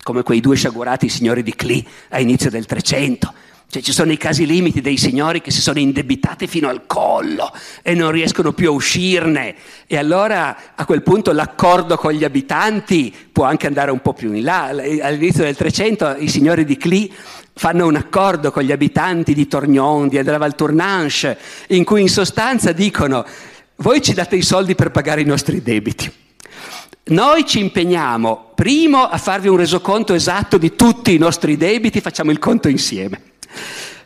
[0.05, 3.33] come quei due sciagurati signori di Cli a inizio del Trecento.
[3.75, 7.53] Cioè ci sono i casi limiti dei signori che si sono indebitati fino al collo
[7.83, 9.57] e non riescono più a uscirne.
[9.89, 14.33] E allora a quel punto l'accordo con gli abitanti può anche andare un po' più
[14.33, 14.67] in là.
[14.67, 17.13] All'inizio del Trecento i signori di Cli
[17.53, 21.37] fanno un accordo con gli abitanti di Torgnon, di della Val Tournanche,
[21.71, 23.27] in cui in sostanza dicono
[23.79, 26.09] voi ci date i soldi per pagare i nostri debiti.
[27.07, 32.31] Noi ci impegniamo primo a farvi un resoconto esatto di tutti i nostri debiti, facciamo
[32.31, 33.33] il conto insieme.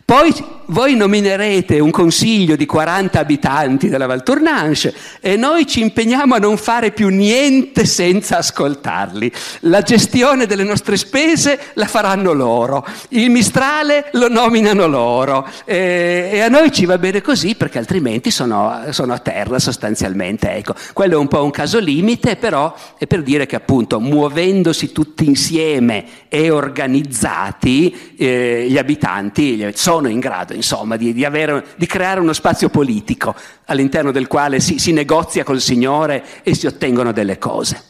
[0.07, 0.33] Poi
[0.69, 6.39] voi nominerete un consiglio di 40 abitanti della Val Tournanche e noi ci impegniamo a
[6.39, 9.33] non fare più niente senza ascoltarli.
[9.61, 16.41] La gestione delle nostre spese la faranno loro, il Mistrale lo nominano loro e, e
[16.41, 20.51] a noi ci va bene così perché altrimenti sono, sono, a terra sostanzialmente.
[20.53, 24.93] Ecco, quello è un po' un caso limite, però è per dire che appunto muovendosi
[24.93, 31.87] tutti insieme e organizzati eh, gli abitanti sono in grado, insomma, di, di, avere, di
[31.87, 33.35] creare uno spazio politico
[33.67, 37.83] all'interno del quale si, si negozia col Signore e si ottengono delle cose.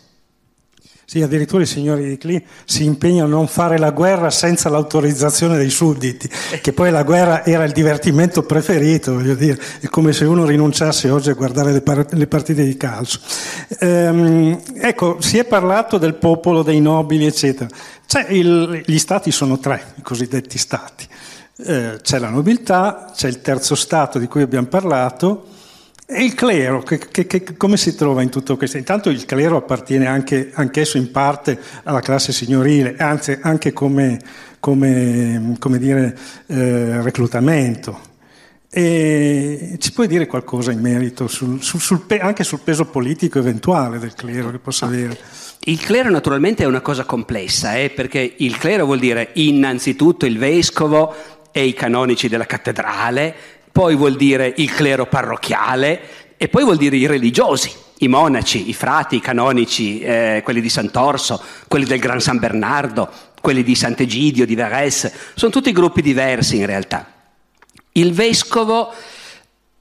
[1.11, 5.57] Sì, addirittura i signori di Cli si impegnano a non fare la guerra senza l'autorizzazione
[5.57, 6.29] dei sudditi,
[6.61, 11.09] che poi la guerra era il divertimento preferito, voglio dire, è come se uno rinunciasse
[11.09, 13.21] oggi a guardare le, par- le partite di calcio.
[13.81, 17.71] Ehm, ecco, si è parlato del popolo, dei nobili, eccetera.
[18.29, 21.07] Il, gli stati sono tre, i cosiddetti stati.
[21.61, 25.47] Eh, c'è la nobiltà, c'è il terzo stato di cui abbiamo parlato,
[26.07, 28.79] e il clero, che, che, che, come si trova in tutto questo?
[28.79, 34.19] Intanto il clero appartiene anche, anch'esso in parte alla classe signorile, anzi anche come,
[34.61, 38.07] come, come dire, eh, reclutamento.
[38.71, 43.99] E ci puoi dire qualcosa in merito sul, sul, sul, anche sul peso politico eventuale
[43.99, 45.19] del clero che possa avere?
[45.61, 50.39] Il clero naturalmente è una cosa complessa, eh, perché il clero vuol dire innanzitutto il
[50.39, 51.15] vescovo
[51.53, 53.35] e i canonici della cattedrale,
[53.73, 56.01] poi vuol dire il clero parrocchiale
[56.37, 60.69] e poi vuol dire i religiosi, i monaci, i frati, i canonici, eh, quelli di
[60.69, 66.57] Sant'Orso, quelli del Gran San Bernardo, quelli di Sant'Egidio, di Verres, sono tutti gruppi diversi
[66.57, 67.13] in realtà.
[67.93, 68.93] Il vescovo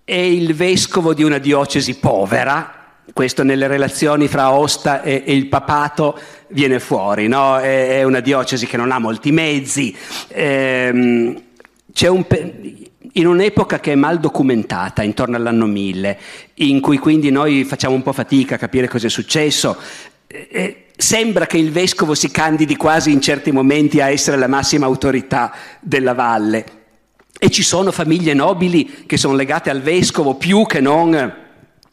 [0.04, 2.74] è il vescovo di una diocesi povera,
[3.14, 7.60] questo nelle relazioni fra Osta e, e il papato viene fuori, no?
[7.60, 9.96] è, è, una diocesi che non ha molti mezzi,
[10.30, 11.42] ehm,
[12.06, 12.24] un,
[13.14, 16.20] in un'epoca che è mal documentata, intorno all'anno 1000,
[16.56, 19.76] in cui quindi noi facciamo un po' fatica a capire cosa è successo,
[20.28, 24.86] eh, sembra che il vescovo si candidi quasi in certi momenti a essere la massima
[24.86, 26.66] autorità della valle.
[27.40, 31.46] E ci sono famiglie nobili che sono legate al vescovo più che non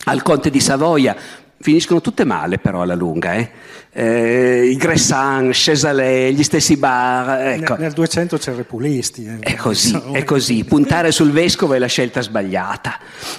[0.04, 1.16] al conte di Savoia.
[1.60, 3.50] Finiscono tutte male però alla lunga, eh?
[3.96, 7.40] eh, i Gressan, Chesalet, gli stessi bar.
[7.52, 7.74] Ecco.
[7.74, 9.24] Nel, nel 200 c'è Repulisti.
[9.24, 9.38] Eh.
[9.38, 10.64] È così, è così.
[10.64, 12.98] Puntare sul vescovo è la scelta sbagliata.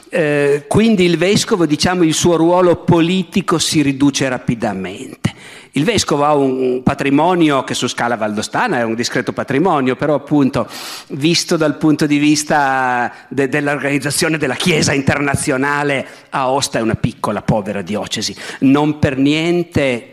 [0.09, 5.33] Eh, quindi il vescovo, diciamo, il suo ruolo politico si riduce rapidamente.
[5.77, 10.69] Il vescovo ha un patrimonio che su scala valdostana è un discreto patrimonio, però appunto
[11.09, 17.81] visto dal punto di vista de- dell'organizzazione della Chiesa internazionale, Aosta è una piccola, povera
[17.81, 18.33] diocesi.
[18.59, 20.11] Non per niente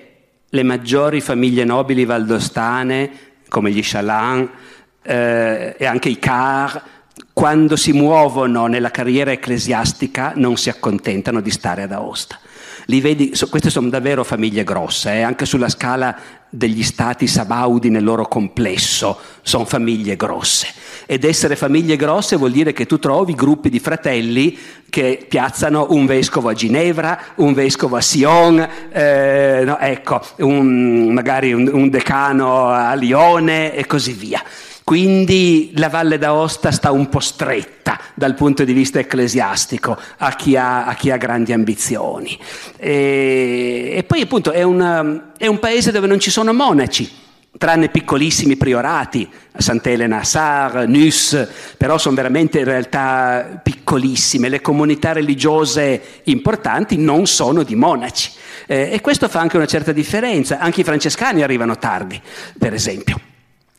[0.49, 3.11] le maggiori famiglie nobili valdostane,
[3.49, 4.51] come gli Chalan
[5.01, 6.83] eh, e anche i Car,
[7.33, 12.41] quando si muovono nella carriera ecclesiastica non si accontentano di stare ad Aosta.
[12.87, 16.17] Vedi, queste sono davvero famiglie grosse, eh, anche sulla scala
[16.49, 20.69] degli stati sabaudi nel loro complesso, sono famiglie grosse.
[21.07, 24.59] Ed essere famiglie grosse vuol dire che tu trovi gruppi di fratelli
[24.91, 31.53] che piazzano un vescovo a Ginevra, un vescovo a Sion, eh, no, ecco, un, magari
[31.53, 34.43] un, un decano a Lione e così via.
[34.85, 40.57] Quindi la Valle d'Aosta sta un po' stretta dal punto di vista ecclesiastico a chi
[40.57, 42.39] ha, a chi ha grandi ambizioni.
[42.77, 47.11] E, e poi appunto è, una, è un paese dove non ci sono monaci,
[47.57, 54.49] tranne piccolissimi priorati, Sant'Elena a Sar, Nus, però sono veramente in realtà piccolissime.
[54.49, 58.33] Le comunità religiose importanti non sono di monaci
[58.67, 60.59] eh, e questo fa anche una certa differenza.
[60.59, 62.21] Anche i francescani arrivano tardi,
[62.59, 63.31] per esempio.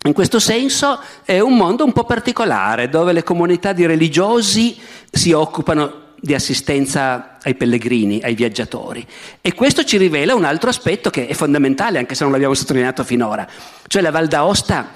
[0.06, 4.78] In questo senso è un mondo un po' particolare, dove le comunità di religiosi
[5.10, 9.06] si occupano di assistenza ai pellegrini, ai viaggiatori.
[9.41, 13.04] E questo ci rivela un altro aspetto che è fondamentale, anche se non l'abbiamo sottolineato
[13.04, 13.47] finora,
[13.88, 14.88] cioè la Val d'Aosta,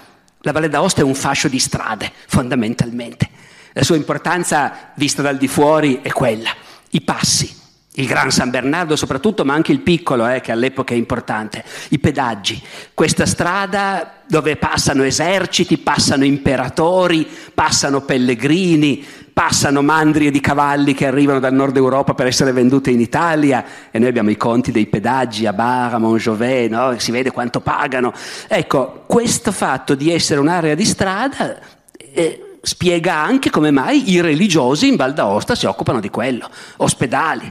[0.41, 3.29] la Valle d'Aosta è un fascio di strade, fondamentalmente.
[3.73, 6.49] La sua importanza, vista dal di fuori, è quella,
[6.91, 7.53] i passi,
[7.97, 11.99] il Gran San Bernardo soprattutto, ma anche il piccolo, eh, che all'epoca è importante, i
[11.99, 12.61] pedaggi.
[12.93, 21.39] Questa strada dove passano eserciti, passano imperatori, passano pellegrini, passano mandrie di cavalli che arrivano
[21.39, 25.45] dal nord Europa per essere vendute in Italia e noi abbiamo i conti dei pedaggi
[25.45, 26.95] a Bar, a Montjovet, no?
[26.97, 28.13] si vede quanto pagano.
[28.47, 31.59] Ecco, questo fatto di essere un'area di strada...
[31.97, 37.49] Eh, spiega anche come mai i religiosi in Val d'Aosta si occupano di quello, ospedali,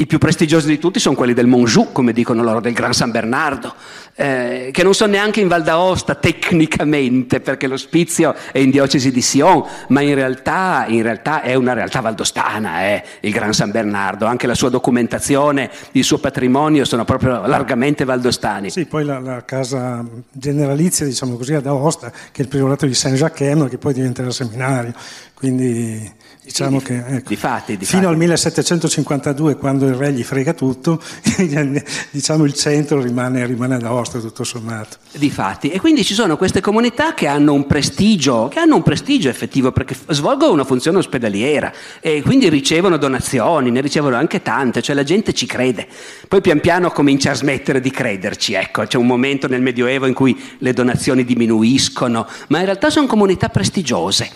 [0.00, 3.10] i più prestigiosi di tutti sono quelli del Monjou, come dicono loro, del Gran San
[3.10, 3.74] Bernardo,
[4.14, 9.20] eh, che non sono neanche in Val d'Aosta tecnicamente, perché l'ospizio è in diocesi di
[9.20, 14.26] Sion, ma in realtà, in realtà è una realtà valdostana, eh, il Gran San Bernardo.
[14.26, 18.70] Anche la sua documentazione, il suo patrimonio sono proprio largamente valdostani.
[18.70, 22.94] Sì, poi la, la casa generalizia, diciamo così, ad Aosta, che è il priorato di
[22.94, 24.92] Saint-Jacques, che poi diventerà seminario.
[25.34, 26.08] Quindi
[26.48, 27.96] Diciamo che ecco, Difatti, difatti.
[27.98, 30.98] fino al 1752, quando il re gli frega tutto,
[32.10, 34.96] diciamo il centro rimane, rimane ad Aosta tutto sommato.
[35.12, 35.68] Difatti.
[35.68, 39.72] E quindi ci sono queste comunità che hanno un prestigio, che hanno un prestigio effettivo
[39.72, 41.70] perché svolgono una funzione ospedaliera
[42.00, 45.86] e quindi ricevono donazioni, ne ricevono anche tante, cioè la gente ci crede.
[46.28, 50.14] Poi pian piano comincia a smettere di crederci, ecco, c'è un momento nel Medioevo in
[50.14, 54.30] cui le donazioni diminuiscono, ma in realtà sono comunità prestigiose.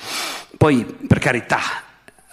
[0.59, 1.59] Poi, per carità,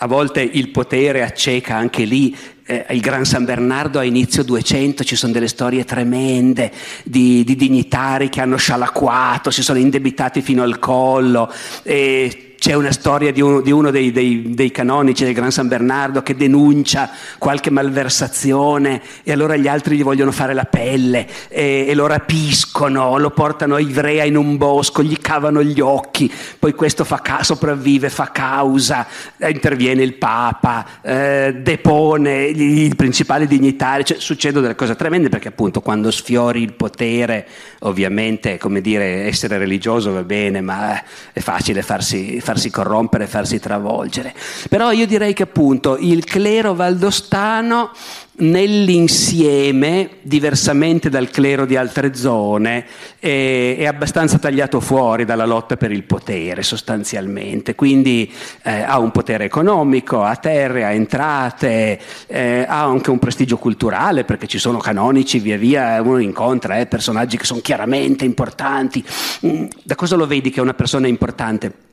[0.01, 2.35] a volte il potere acceca anche lì.
[2.65, 6.71] Eh, il Gran San Bernardo a inizio 200 ci sono delle storie tremende
[7.03, 11.51] di, di dignitari che hanno scialacquato, si sono indebitati fino al collo.
[11.83, 15.70] E c'è una storia di uno, di uno dei, dei, dei, canonici del Gran San
[15.70, 21.86] Bernardo che denuncia qualche malversazione e allora gli altri gli vogliono fare la pelle e,
[21.88, 26.74] e lo rapiscono, lo portano a Ivrea in un bosco, gli cavano gli occhi, poi
[26.74, 29.07] questo fa ca- sopravvive, fa causa,
[29.38, 35.30] eh, interviene il Papa, eh, depone gli, i principali dignitari, cioè, succedono delle cose tremende
[35.30, 37.47] perché appunto quando sfiori il potere,
[37.80, 41.01] ovviamente, come dire, essere religioso va bene, ma
[41.32, 44.33] è facile farsi farsi corrompere, farsi travolgere.
[44.69, 47.91] Però io direi che appunto il clero valdostano
[48.39, 52.85] nell'insieme, diversamente dal clero di altre zone,
[53.19, 58.31] è, è, abbastanza tagliato fuori dalla lotta per il potere sostanzialmente, quindi
[58.63, 64.23] eh, ha un potere economico, ha terre, ha entrate, eh, ha anche un prestigio culturale
[64.23, 69.03] perché ci sono canonici, via via uno incontra eh, personaggi che sono chiaramente importanti.
[69.45, 71.87] Mm, da cosa lo vedi che è una persona importante?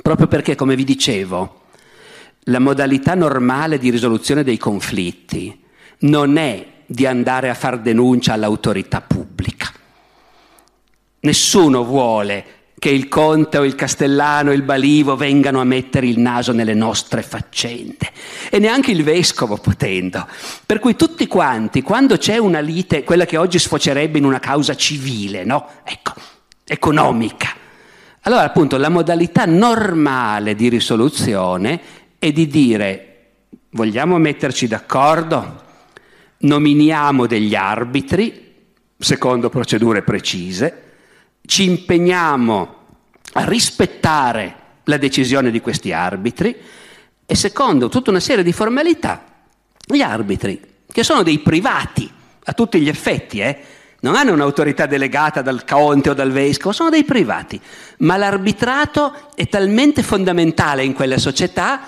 [0.00, 1.60] Proprio perché, come vi dicevo,
[2.46, 5.60] la modalità normale di risoluzione dei conflitti
[6.00, 9.70] non è di andare a far denuncia all'autorità pubblica.
[11.20, 12.44] Nessuno vuole
[12.82, 16.74] che il conte o il castellano o il balivo vengano a mettere il naso nelle
[16.74, 18.10] nostre faccende
[18.50, 20.26] e neanche il vescovo potendo.
[20.66, 24.74] Per cui tutti quanti, quando c'è una lite, quella che oggi sfocerebbe in una causa
[24.74, 25.64] civile, no?
[25.84, 26.14] Ecco,
[26.64, 27.54] economica,
[28.22, 31.80] allora appunto la modalità normale di risoluzione
[32.18, 33.08] è di dire
[33.70, 35.62] vogliamo metterci d'accordo,
[36.38, 38.50] nominiamo degli arbitri
[38.98, 40.82] secondo procedure precise,
[41.44, 42.76] ci impegniamo
[43.32, 46.54] a rispettare la decisione di questi arbitri
[47.26, 49.24] e secondo tutta una serie di formalità
[49.84, 50.60] gli arbitri,
[50.90, 52.08] che sono dei privati
[52.44, 53.60] a tutti gli effetti, eh,
[54.02, 57.60] non hanno un'autorità delegata dal conte o dal vescovo, sono dei privati,
[57.98, 61.80] ma l'arbitrato è talmente fondamentale in quelle società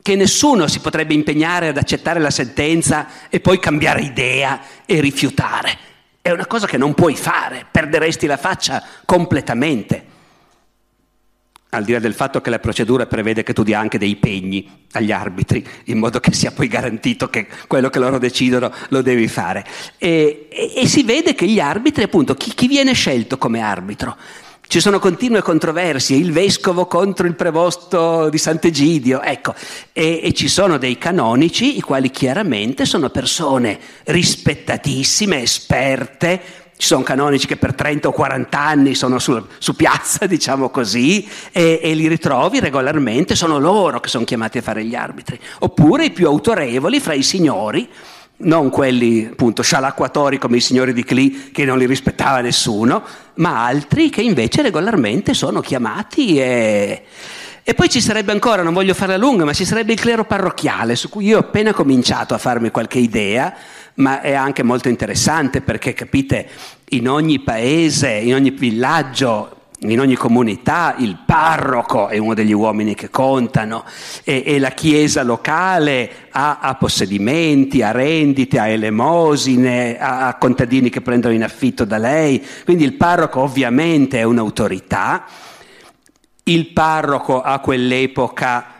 [0.00, 5.76] che nessuno si potrebbe impegnare ad accettare la sentenza e poi cambiare idea e rifiutare.
[6.22, 10.14] È una cosa che non puoi fare, perderesti la faccia completamente
[11.70, 14.84] al di là del fatto che la procedura prevede che tu dia anche dei pegni
[14.92, 19.28] agli arbitri, in modo che sia poi garantito che quello che loro decidono lo devi
[19.28, 19.64] fare.
[19.98, 24.16] E, e, e si vede che gli arbitri, appunto, chi, chi viene scelto come arbitro?
[24.68, 29.54] Ci sono continue controversie, il vescovo contro il prevosto di Sant'Egidio, ecco,
[29.92, 37.02] e, e, ci sono dei canonici, i quali chiaramente sono persone rispettatissime, esperte, ci sono
[37.02, 41.94] canonici che per 30 o 40 anni sono su, su piazza, diciamo così, e, e,
[41.94, 45.40] li ritrovi regolarmente, sono loro che sono chiamati a fare gli arbitri.
[45.60, 47.88] Oppure i più autorevoli fra i signori,
[48.38, 53.02] non quelli appunto scialacquatori come i signori di Cli che non li rispettava nessuno,
[53.34, 57.02] ma altri che invece regolarmente sono chiamati e...
[57.68, 60.94] E poi ci sarebbe ancora, non voglio farla lunga, ma ci sarebbe il clero parrocchiale,
[60.94, 63.52] su cui io ho appena cominciato a farmi qualche idea,
[63.96, 66.48] ma è anche molto interessante perché capite,
[66.90, 72.94] in ogni paese, in ogni villaggio, in ogni comunità il parroco è uno degli uomini
[72.94, 73.84] che contano
[74.24, 80.88] e, e la chiesa locale ha, ha, possedimenti, ha rendite, ha elemosine, ha, ha contadini
[80.88, 85.24] che prendono in affitto da lei, quindi il parroco ovviamente è un'autorità.
[86.48, 88.75] Il parroco a quell'epoca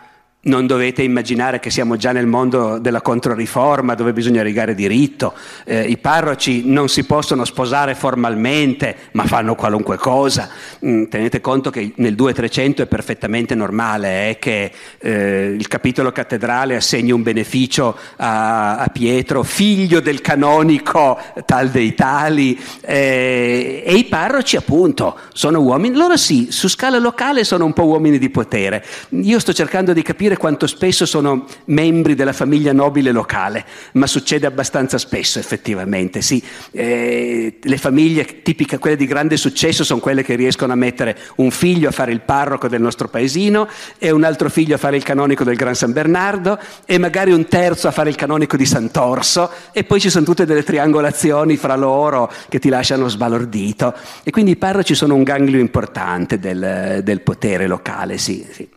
[0.47, 5.35] non dovete immaginare che siamo già nel mondo della controriforma dove bisogna rigare diritto.
[5.65, 10.49] Eh, I parroci non si possono sposare formalmente, ma fanno qualunque cosa.
[10.85, 16.77] Mm, tenete conto che nel 2300 è perfettamente normale eh, che eh, il capitolo cattedrale
[16.77, 24.05] assegni un beneficio a, a, Pietro, figlio del canonico tal dei tali, eh, e i
[24.05, 28.85] parroci appunto sono uomini, loro sì, su scala locale sono un po' uomini di potere.
[29.11, 34.07] Io sto cercando di capire sapere quanto spesso sono membri della famiglia nobile locale, ma
[34.07, 36.43] succede abbastanza spesso effettivamente, sì.
[36.71, 41.51] Eh, le famiglie tipiche, quelle di grande successo, sono quelle che riescono a mettere un
[41.51, 43.69] figlio a fare il parroco del nostro paesino
[43.99, 47.47] e un altro figlio a fare il canonico del Gran San Bernardo e magari un
[47.49, 51.77] terzo a fare il canonico di Sant'Orso e poi ci sono tutte delle triangolazioni fra
[51.77, 53.95] loro che ti lasciano sbalordito.
[54.23, 58.47] E quindi i parroci sono un ganglio importante del, del potere locale, sì.
[58.51, 58.76] sì.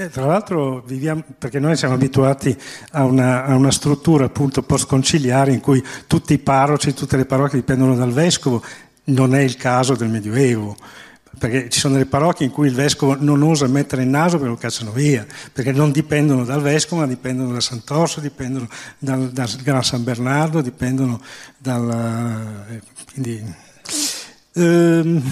[0.00, 2.56] Eh, tra l'altro viviamo, perché noi siamo abituati
[2.92, 7.58] a una, a una struttura appunto post-conciliare in cui tutti i parroci, tutte le parrocchie
[7.58, 8.64] dipendono dal vescovo,
[9.04, 10.74] non è il caso del Medioevo
[11.38, 14.48] perché ci sono delle parrocchie in cui il vescovo non osa mettere il naso perché
[14.48, 19.50] lo cacciano via, perché non dipendono dal vescovo, ma dipendono da Sant'Orso, dipendono dal, dal
[19.62, 21.20] Gran San Bernardo, dipendono
[21.58, 22.64] dal...
[22.70, 22.80] Eh,
[23.12, 23.54] quindi,
[24.54, 25.22] ehm,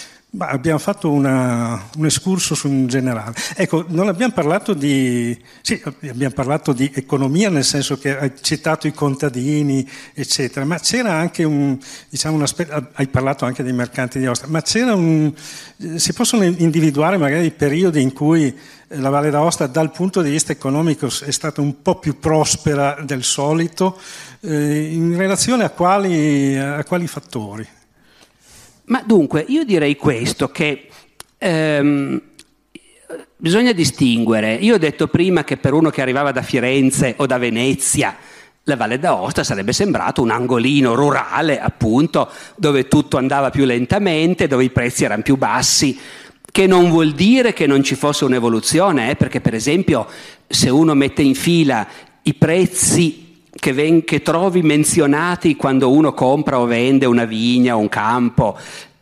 [0.30, 3.34] Bah, abbiamo fatto una, un excursus in generale.
[3.56, 8.86] Ecco, non abbiamo parlato di, sì, abbiamo parlato di economia nel senso che hai citato
[8.86, 11.78] i contadini, eccetera, ma c'era anche un,
[12.10, 15.32] diciamo, un aspetto, hai parlato anche dei mercanti di Ostia, ma c'era un,
[15.96, 18.54] si possono individuare magari i periodi in cui
[18.88, 23.24] la Valle d'Aosta dal punto di vista economico è stata un po' più prospera del
[23.24, 23.98] solito,
[24.40, 27.76] eh, in relazione a quali, a quali fattori?
[28.88, 30.88] Ma dunque, io direi questo, che
[31.36, 32.20] ehm,
[33.36, 34.54] bisogna distinguere.
[34.54, 38.16] Io ho detto prima che per uno che arrivava da Firenze o da Venezia,
[38.64, 44.64] la Valle d'Aosta sarebbe sembrato un angolino rurale, appunto, dove tutto andava più lentamente, dove
[44.64, 45.98] i prezzi erano più bassi,
[46.50, 50.06] che non vuol dire che non ci fosse un'evoluzione, eh, perché per esempio
[50.46, 51.86] se uno mette in fila
[52.22, 53.27] i prezzi
[53.58, 58.56] che, ven- che trovi menzionati quando uno compra o vende una vigna o un campo.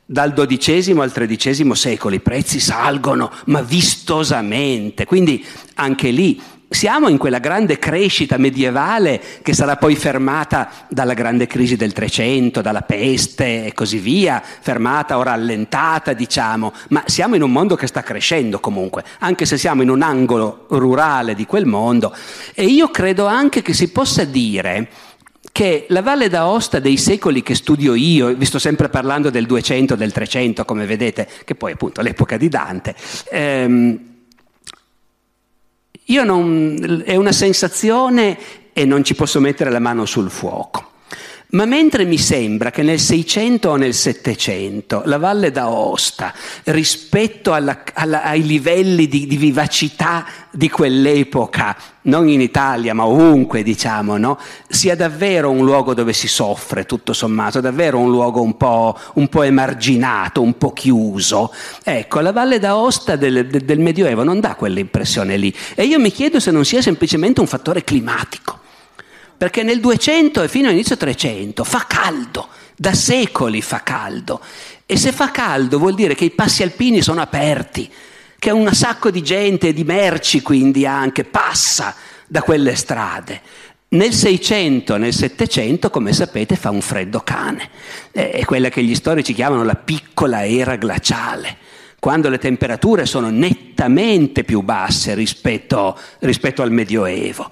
[0.09, 5.05] Dal XII al XIII secolo i prezzi salgono, ma vistosamente.
[5.05, 5.45] Quindi
[5.75, 11.77] anche lì siamo in quella grande crescita medievale che sarà poi fermata dalla grande crisi
[11.77, 17.53] del Trecento, dalla peste e così via, fermata o rallentata, diciamo, ma siamo in un
[17.53, 22.15] mondo che sta crescendo comunque, anche se siamo in un angolo rurale di quel mondo.
[22.55, 24.89] E io credo anche che si possa dire
[25.53, 29.95] che la Valle d'Aosta dei secoli che studio io, vi sto sempre parlando del 200,
[29.95, 32.95] del 300, come vedete, che poi appunto l'epoca di Dante,
[33.31, 34.16] ehm,
[36.25, 38.39] non, è una sensazione
[38.73, 40.93] e non ci posso mettere la mano sul fuoco.
[41.49, 46.35] Ma mentre mi sembra che nel 600 o nel 700 la Valle d'Aosta,
[46.65, 53.63] rispetto alla, alla, ai livelli di, di, vivacità di quell'epoca, non in Italia ma ovunque
[53.63, 54.41] diciamo, no?
[54.67, 59.29] sia davvero un luogo dove si soffre tutto sommato, davvero un luogo un po', un
[59.29, 61.55] po emarginato, un po' chiuso.
[61.85, 66.41] Ecco, la Valle d'Aosta del, del Medioevo non dà quell'impressione lì e io mi chiedo
[66.41, 68.65] se non sia semplicemente un fattore climatico
[69.37, 74.41] perché nel 200 e fino all'inizio 300 fa caldo, da secoli fa caldo.
[74.87, 77.91] E se fa caldo vuol dire che i passi alpini sono aperti,
[78.39, 81.95] che un sacco di gente e di merci quindi anche passa
[82.27, 83.41] da quelle strade.
[83.89, 87.71] Nel 600, nel 700, come sapete, fa un freddo cane.
[88.11, 91.57] È quella che gli storici chiamano la piccola era glaciale,
[92.01, 97.51] quando le temperature sono nettamente più basse rispetto, rispetto al Medioevo.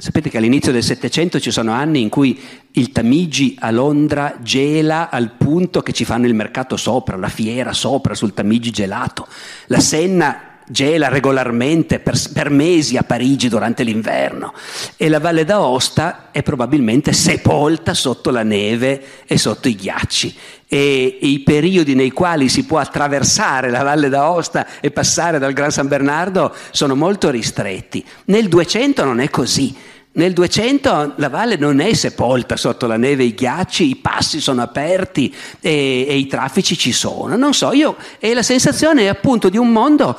[0.00, 2.40] Sapete che all'inizio del Settecento ci sono anni in cui
[2.70, 7.72] il Tamigi a Londra gela al punto che ci fanno il mercato sopra, la fiera
[7.72, 9.26] sopra sul Tamigi gelato.
[9.66, 14.52] La Senna gela regolarmente per, per, mesi a Parigi durante l'inverno
[14.96, 20.36] e la Valle d'Aosta è probabilmente sepolta sotto la neve e sotto i ghiacci
[20.68, 25.70] e, i periodi nei quali si può attraversare la Valle d'Aosta e passare dal Gran
[25.70, 28.04] San Bernardo sono molto ristretti.
[28.26, 29.74] Nel 200 non è così.
[30.10, 34.40] Nel 200 la valle non è sepolta sotto la neve e i ghiacci, i passi
[34.40, 37.36] sono aperti e, e i traffici ci sono.
[37.36, 40.18] Non so, io, e la sensazione è appunto di un mondo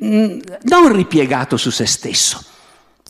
[0.00, 2.44] non ripiegato su se stesso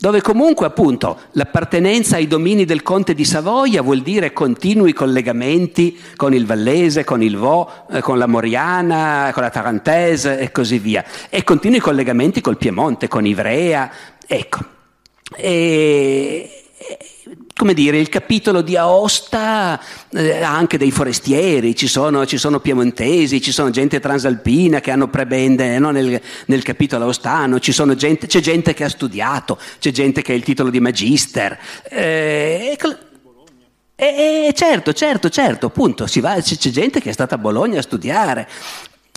[0.01, 6.33] dove comunque appunto l'appartenenza ai domini del conte di Savoia vuol dire continui collegamenti con
[6.33, 11.05] il Vallese, con il Vo, eh, con la Moriana, con la Tarantese e così via,
[11.29, 13.91] e continui collegamenti col Piemonte, con Ivrea,
[14.25, 14.59] ecco.
[15.35, 16.49] E,
[17.55, 19.79] come dire, il capitolo di Aosta
[20.11, 24.91] eh, ha anche dei forestieri, ci sono, ci sono, piemontesi, ci sono gente transalpina che
[24.91, 30.21] hanno prebende no, nel, nel, capitolo aostano, gente, c'è gente che ha studiato, c'è gente
[30.21, 31.57] che ha il titolo di magister.
[31.83, 32.77] Eh,
[33.95, 37.77] e, e, certo, certo, certo, appunto, va, c'è, c'è, gente che è stata a Bologna
[37.77, 38.47] a studiare.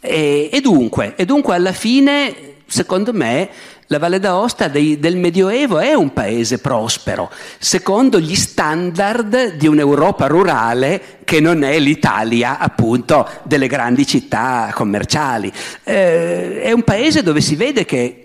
[0.02, 3.48] E, e, dunque, e dunque alla fine, secondo me,
[3.88, 10.26] la Valle d'Aosta dei, del Medioevo è un paese prospero, secondo gli standard di un'Europa
[10.26, 15.52] rurale che non è l'Italia appunto delle grandi città commerciali.
[15.82, 18.18] Eh, è un paese dove si vede che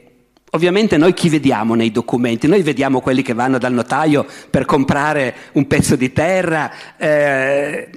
[0.54, 2.48] Ovviamente noi chi vediamo nei documenti?
[2.48, 7.88] Noi vediamo quelli che vanno dal notaio per comprare un pezzo di terra, eh,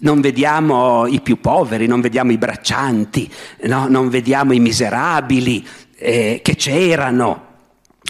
[0.00, 3.28] non vediamo i più poveri, non vediamo i braccianti,
[3.62, 3.88] no?
[3.88, 5.66] non vediamo i miserabili
[6.00, 7.48] eh, che c'erano,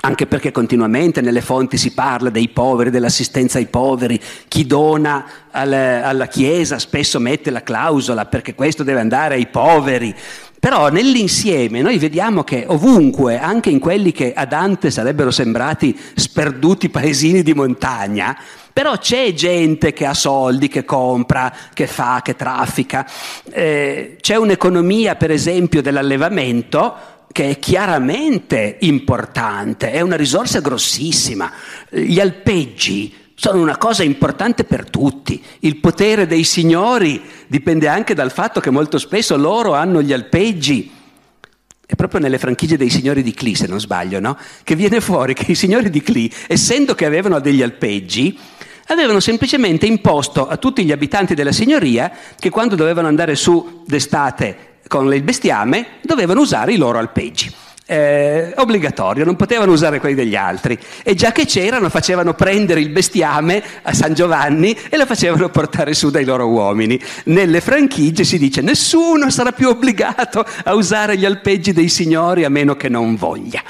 [0.02, 4.18] anche perché continuamente nelle fonti si parla dei poveri, dell'assistenza ai poveri,
[4.48, 10.14] chi dona alla, alla Chiesa spesso mette la clausola perché questo deve andare ai poveri.
[10.58, 16.90] Però nell'insieme noi vediamo che ovunque, anche in quelli che a Dante sarebbero sembrati sperduti
[16.90, 18.36] paesini di montagna,
[18.72, 23.06] però c'è gente che ha soldi, che compra, che fa, che traffica.
[23.50, 31.50] Eh, c'è un'economia, per esempio, dell'allevamento che è chiaramente importante, è una risorsa grossissima.
[31.88, 35.42] Gli alpeggi sono una cosa importante per tutti.
[35.60, 40.90] Il potere dei signori dipende anche dal fatto che molto spesso loro hanno gli alpeggi.
[41.86, 44.36] È proprio nelle franchigie dei signori di Cli, se non sbaglio, no?
[44.62, 48.36] Che viene fuori che i signori di Cli, essendo che avevano degli alpeggi,
[48.86, 54.69] avevano semplicemente imposto a tutti gli abitanti della signoria che quando dovevano andare su d'estate
[54.86, 57.52] con il bestiame dovevano usare i loro alpeggi
[57.90, 60.78] eh, obbligatorio, non potevano usare quelli degli altri.
[61.02, 65.92] E già che c'erano, facevano prendere il bestiame a San Giovanni e lo facevano portare
[65.92, 67.00] su dai loro uomini.
[67.24, 72.48] Nelle franchigie si dice nessuno sarà più obbligato a usare gli alpeggi dei signori a
[72.48, 73.60] meno che non voglia.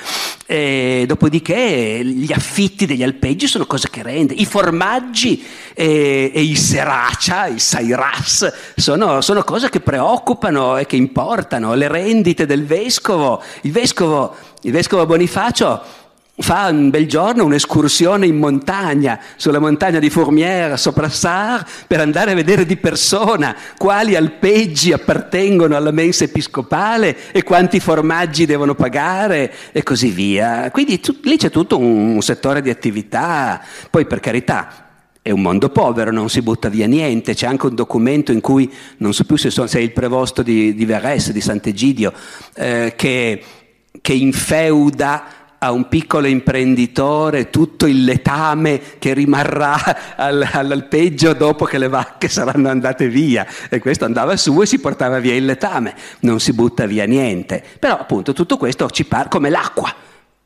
[0.44, 4.34] E dopodiché gli affitti degli alpeggi sono cose che rende.
[4.34, 10.96] I formaggi e, e i seracia, i sairas, sono, sono cose che preoccupano e che
[10.96, 11.74] importano.
[11.74, 13.40] Le rendite del vescovo.
[13.60, 15.98] Il vescovo vescovo, il vescovo Bonifacio
[16.40, 22.30] fa un bel giorno un'escursione in montagna, sulla montagna di Fourmière, sopra Sar, per andare
[22.30, 29.52] a vedere di persona quali alpeggi appartengono alla mensa episcopale e quanti formaggi devono pagare
[29.72, 30.70] e così via.
[30.70, 34.86] Quindi tu, lì c'è tutto un, un settore di attività, poi per carità.
[35.22, 37.34] È un mondo povero, non si butta via niente.
[37.34, 40.42] C'è anche un documento in cui, non so più se, sono, se è il prevosto
[40.42, 42.10] di, di Verres, di Sant'Egidio,
[42.54, 43.42] eh, che
[44.00, 51.76] che infeuda a un piccolo imprenditore tutto il letame che rimarrà al, all'alpeggio dopo che
[51.76, 55.94] le vacche saranno andate via e questo andava su e si portava via il letame,
[56.20, 57.62] non si butta via niente.
[57.78, 59.94] Però appunto tutto questo ci pare come l'acqua.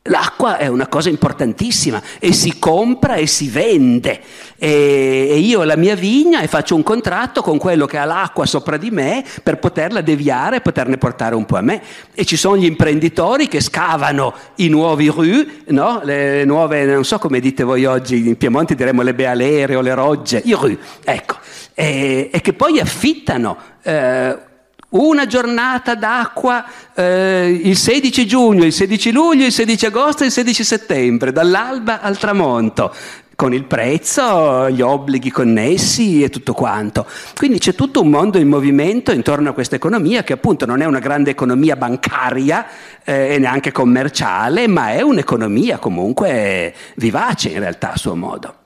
[0.08, 4.20] L'acqua è una cosa importantissima e si compra e si vende
[4.58, 8.44] e, io ho la mia vigna e faccio un contratto con quello che ha l'acqua
[8.44, 11.82] sopra di me per poterla deviare e poterne portare un po' a me.
[12.12, 16.02] E ci sono gli imprenditori che scavano i nuovi rue, no?
[16.04, 19.94] le nuove, non so come dite voi oggi, in Piemonte diremmo le bealere o le
[19.94, 21.36] rogge, i rue, ecco,
[21.72, 23.56] e, e che poi affittano.
[23.82, 24.52] Eh,
[24.94, 26.64] una giornata d'acqua
[26.94, 32.00] eh, il 16 giugno, il 16 luglio, il 16 agosto e il 16 settembre, dall'alba
[32.00, 32.94] al tramonto,
[33.34, 37.06] con il prezzo, gli obblighi connessi e tutto quanto.
[37.36, 40.84] Quindi c'è tutto un mondo in movimento intorno a questa economia che appunto non è
[40.84, 42.66] una grande economia bancaria
[43.04, 48.63] eh, e neanche commerciale, ma è un'economia comunque vivace in realtà a suo modo.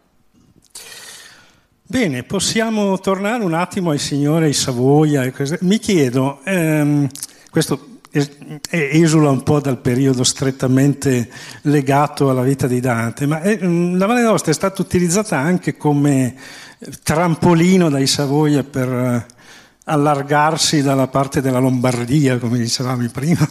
[1.90, 5.32] Bene, possiamo tornare un attimo ai signori, ai Savoia.
[5.60, 7.08] Mi chiedo, ehm,
[7.48, 8.00] questo
[8.68, 11.30] esula un po' dal periodo strettamente
[11.62, 15.78] legato alla vita di Dante, ma è, mm, la Valle d'Aosta è stata utilizzata anche
[15.78, 16.34] come
[17.02, 19.26] trampolino dai Savoia per eh,
[19.84, 23.48] allargarsi dalla parte della Lombardia, come dicevamo prima.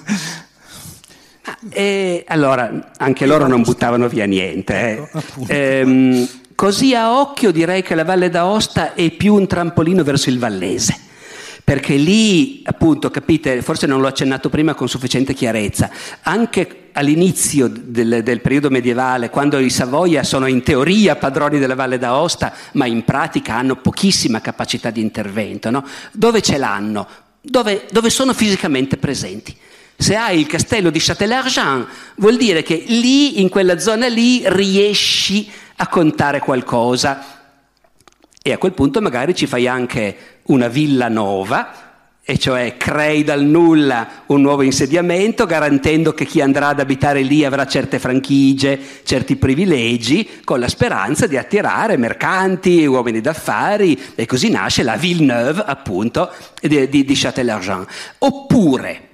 [1.69, 4.73] E allora, anche loro non buttavano via niente.
[4.75, 5.09] Eh.
[5.11, 6.27] Ecco, ehm,
[6.57, 10.99] Così a occhio direi che la Valle d'Aosta è più un trampolino verso il Vallese,
[11.63, 15.91] perché lì, appunto, capite, forse non l'ho accennato prima con sufficiente chiarezza,
[16.23, 21.99] anche all'inizio del, del, periodo medievale, quando i Savoia sono in teoria padroni della Valle
[21.99, 25.85] d'Aosta, ma in pratica hanno pochissima capacità di intervento, no?
[26.11, 27.07] dove ce l'hanno?
[27.39, 29.55] Dove, dove sono fisicamente presenti.
[29.95, 35.47] Se hai il castello di Châtel-Argent, vuol dire che lì, in quella zona lì, riesci
[35.47, 37.23] a contare qualcosa.
[38.41, 41.85] E a quel punto magari ci fai anche una villa nuova,
[42.29, 47.45] e cioè crei dal nulla un nuovo insediamento garantendo che chi andrà ad abitare lì
[47.45, 54.49] avrà certe franchigie, certi privilegi, con la speranza di attirare mercanti, uomini d'affari e così
[54.49, 57.87] nasce la Villeneuve appunto di, di, di Châtel-Argent.
[58.17, 59.06] Oppure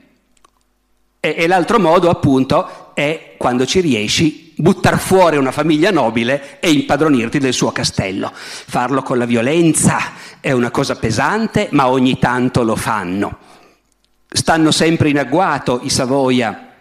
[1.25, 6.69] E, e l'altro modo, appunto, è quando ci riesci buttar fuori una famiglia nobile e
[6.69, 8.29] impadronirti del suo castello.
[8.33, 9.99] Farlo con la violenza
[10.41, 13.37] è una cosa pesante, ma ogni tanto lo fanno.
[14.27, 16.71] Stanno sempre in agguato i Savoia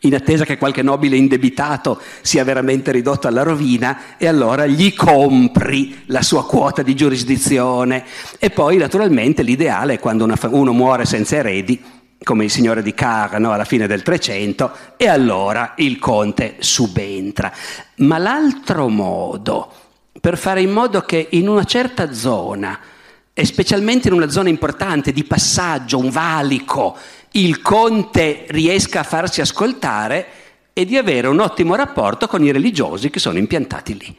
[0.00, 6.04] in attesa che qualche nobile indebitato sia veramente ridotto alla rovina e allora gli compri
[6.06, 8.04] la sua quota di giurisdizione.
[8.38, 11.82] E poi naturalmente l'ideale è quando uno muore senza eredi,
[12.26, 17.52] come il signore di Carno alla fine del Trecento, e allora il conte subentra.
[17.98, 19.72] Ma l'altro modo
[20.20, 22.80] per fare in modo che in una certa zona,
[23.32, 26.96] e specialmente in una zona importante di passaggio, un valico,
[27.32, 30.26] il conte riesca a farsi ascoltare
[30.72, 34.16] e di avere un ottimo rapporto con i religiosi che sono impiantati lì.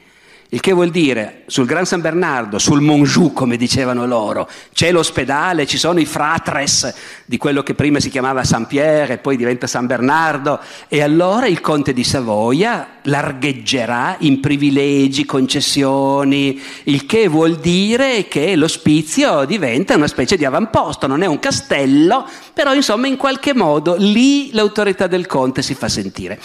[0.50, 5.66] Il che vuol dire, sul Gran San Bernardo, sul Monjou, come dicevano loro, c'è l'ospedale,
[5.66, 6.94] ci sono i fratres
[7.26, 11.48] di quello che prima si chiamava San Pierre e poi diventa San Bernardo, e allora
[11.48, 19.96] il conte di Savoia largheggerà in privilegi, concessioni, il che vuol dire che l'ospizio diventa
[19.96, 25.08] una specie di avamposto, non è un castello, però insomma in qualche modo lì l'autorità
[25.08, 26.40] del conte si fa sentire.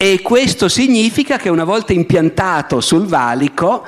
[0.00, 3.84] E questo significa che una volta impiantato sul valico,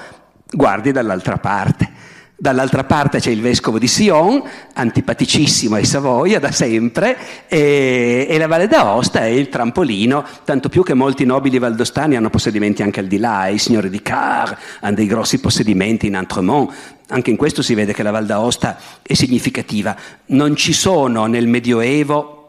[0.50, 1.88] guardi dall'altra parte.
[2.36, 4.42] Dall'altra parte c'è il vescovo di Sion,
[4.72, 10.82] antipaticissimo ai Savoia da sempre, e, e, la Valle d'Aosta è il trampolino, tanto più
[10.82, 14.96] che molti nobili valdostani hanno possedimenti anche al di là, i signori di Car hanno
[14.96, 16.72] dei grossi possedimenti in Entremont,
[17.06, 19.94] anche in questo si vede che la Val d'Aosta è significativa.
[20.26, 22.40] Non ci sono nel Medioevo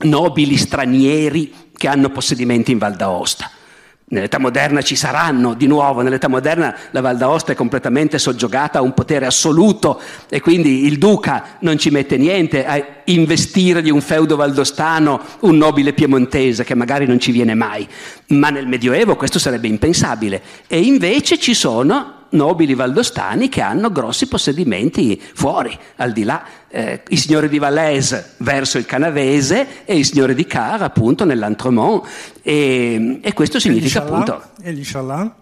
[0.00, 3.50] nobili stranieri che hanno possedimenti in Val d'Aosta.
[4.08, 8.82] Nell'età moderna ci saranno di nuovo, nell'età moderna la Val d'Aosta è completamente soggiogata a
[8.82, 14.00] un potere assoluto e quindi il duca non ci mette niente a investire di un
[14.00, 17.84] feudo valdostano un nobile piemontese che magari non ci viene mai.
[18.28, 24.28] Ma nel Medioevo questo sarebbe impensabile e invece ci sono nobili valdostani che hanno grossi
[24.28, 26.44] possedimenti fuori, al di là.
[26.68, 32.06] Eh, I signori di Valais verso il Canavese e i signori di Car appunto nell'Antremont.
[32.42, 34.42] E, e questo significa e appunto...
[34.62, 35.32] E gli Chaland?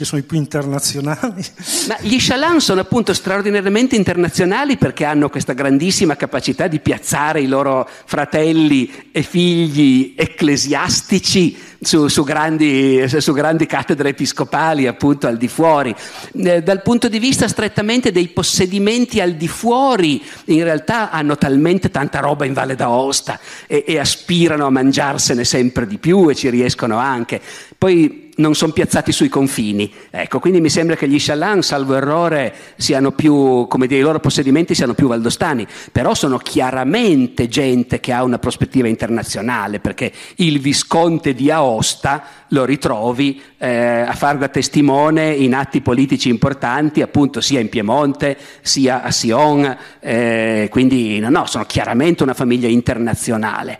[0.00, 1.44] Che sono i più internazionali.
[1.88, 7.46] Ma gli Chaland sono appunto straordinariamente internazionali perché hanno questa grandissima capacità di piazzare i
[7.46, 15.48] loro fratelli e figli ecclesiastici su, su, grandi, su grandi, cattedre episcopali appunto al di
[15.48, 15.94] fuori.
[16.32, 21.90] Eh, dal punto di vista strettamente dei possedimenti al di fuori, in realtà hanno talmente
[21.90, 26.48] tanta roba in Valle d'Aosta e, e aspirano a mangiarsene sempre di più e ci
[26.48, 27.38] riescono anche.
[27.76, 29.92] Poi non sono piazzati sui confini.
[30.10, 34.18] Ecco, quindi mi sembra che gli Chaland, salvo errore, siano più, come dire, i loro
[34.18, 40.58] possedimenti siano più valdostani, però sono chiaramente gente che ha una prospettiva internazionale, perché il
[40.58, 47.40] Visconte di Aosta lo ritrovi eh, a far da testimone in atti politici importanti, appunto
[47.40, 53.78] sia in Piemonte sia a Sion, eh, quindi no, no, sono chiaramente una famiglia internazionale.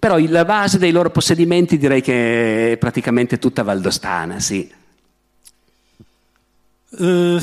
[0.00, 4.72] Però la base dei loro possedimenti direi che è praticamente tutta valdostana, sì.
[6.88, 7.38] Uh,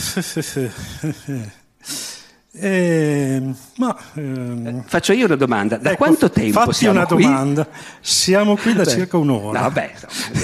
[2.53, 3.39] eh,
[3.77, 7.23] ma, ehm, Faccio io una domanda, da ecco, quanto tempo fatti siamo una qui?
[7.23, 7.67] domanda,
[8.01, 9.93] siamo qui da Beh, circa un'ora, no, beh,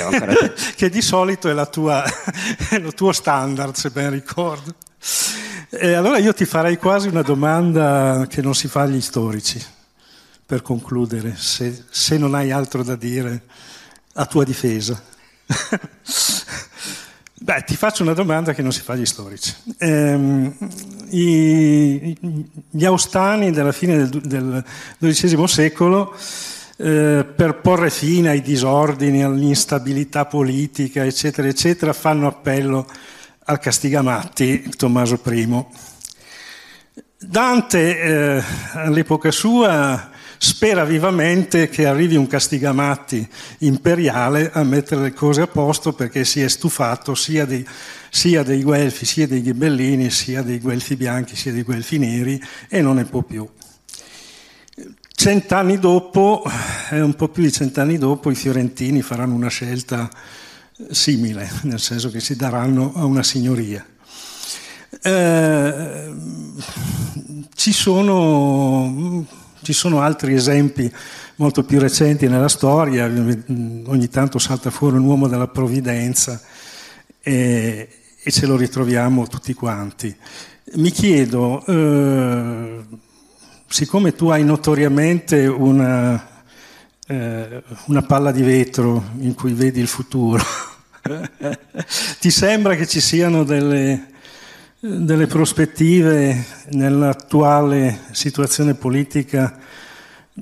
[0.03, 0.33] ancora...
[0.77, 2.03] che di solito è, la tua,
[2.69, 4.75] è il tuo standard se ben ricordo.
[5.69, 9.81] E allora io ti farei quasi una domanda che non si fa agli storici
[10.45, 13.43] per concludere, se, se non hai altro da dire
[14.13, 15.01] a tua difesa.
[17.43, 19.53] Beh, ti faccio una domanda che non si fa agli storici.
[19.77, 20.51] Eh,
[21.09, 22.17] i,
[22.69, 24.63] gli austani della fine del,
[24.97, 26.15] del XII secolo,
[26.77, 32.87] eh, per porre fine ai disordini, all'instabilità politica, eccetera, eccetera, fanno appello
[33.45, 35.65] al Castigamatti, Tommaso I.
[37.17, 40.11] Dante, eh, all'epoca sua,
[40.43, 43.25] spera vivamente che arrivi un castigamatti
[43.59, 47.65] imperiale a mettere le cose a posto perché si è stufato sia dei,
[48.09, 52.81] sia dei guelfi, sia dei ghibellini, sia dei guelfi bianchi, sia dei guelfi neri e
[52.81, 53.49] non ne può più.
[55.15, 56.43] Cent'anni dopo,
[56.89, 60.09] eh, un po' più di cent'anni dopo, i fiorentini faranno una scelta
[60.91, 63.85] simile, nel senso che si daranno a una signoria.
[65.01, 66.13] Eh,
[67.55, 70.91] ci sono ci sono altri esempi
[71.35, 76.39] molto più recenti nella storia, ogni tanto salta fuori un uomo della provvidenza
[77.21, 77.89] e,
[78.21, 80.15] e ce lo ritroviamo tutti quanti.
[80.75, 82.83] Mi chiedo, eh,
[83.67, 86.43] siccome tu hai notoriamente una,
[87.07, 90.43] eh, una palla di vetro in cui vedi il futuro.
[92.19, 94.12] Ti sembra che ci siano delle,
[94.85, 99.57] delle prospettive nell'attuale situazione politica,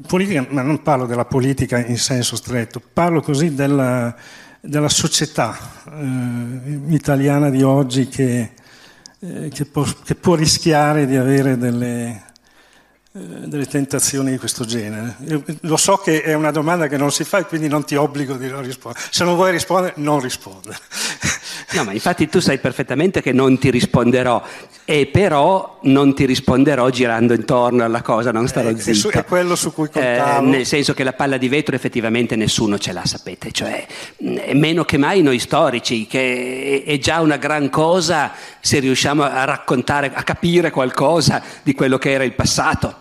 [0.08, 4.16] politica, ma non parlo della politica in senso stretto, parlo così della,
[4.60, 5.56] della società
[5.94, 8.54] eh, italiana di oggi che,
[9.20, 12.24] eh, che, può, che, può, rischiare di avere delle,
[13.12, 15.18] eh, delle tentazioni di questo genere.
[15.28, 17.94] Io lo so che è una domanda che non si fa e quindi non ti
[17.94, 19.06] obbligo di rispondere.
[19.12, 20.80] Se non vuoi rispondere, non rispondere.
[21.74, 24.42] No, ma infatti tu sai perfettamente che non ti risponderò,
[24.86, 29.10] e però non ti risponderò girando intorno alla cosa, non starò eh, zitto.
[29.10, 30.46] È quello su cui contavo.
[30.46, 33.86] Eh, nel senso che la palla di vetro effettivamente nessuno ce l'ha, sapete, cioè
[34.54, 40.12] meno che mai noi storici, che è già una gran cosa se riusciamo a raccontare,
[40.14, 43.01] a capire qualcosa di quello che era il passato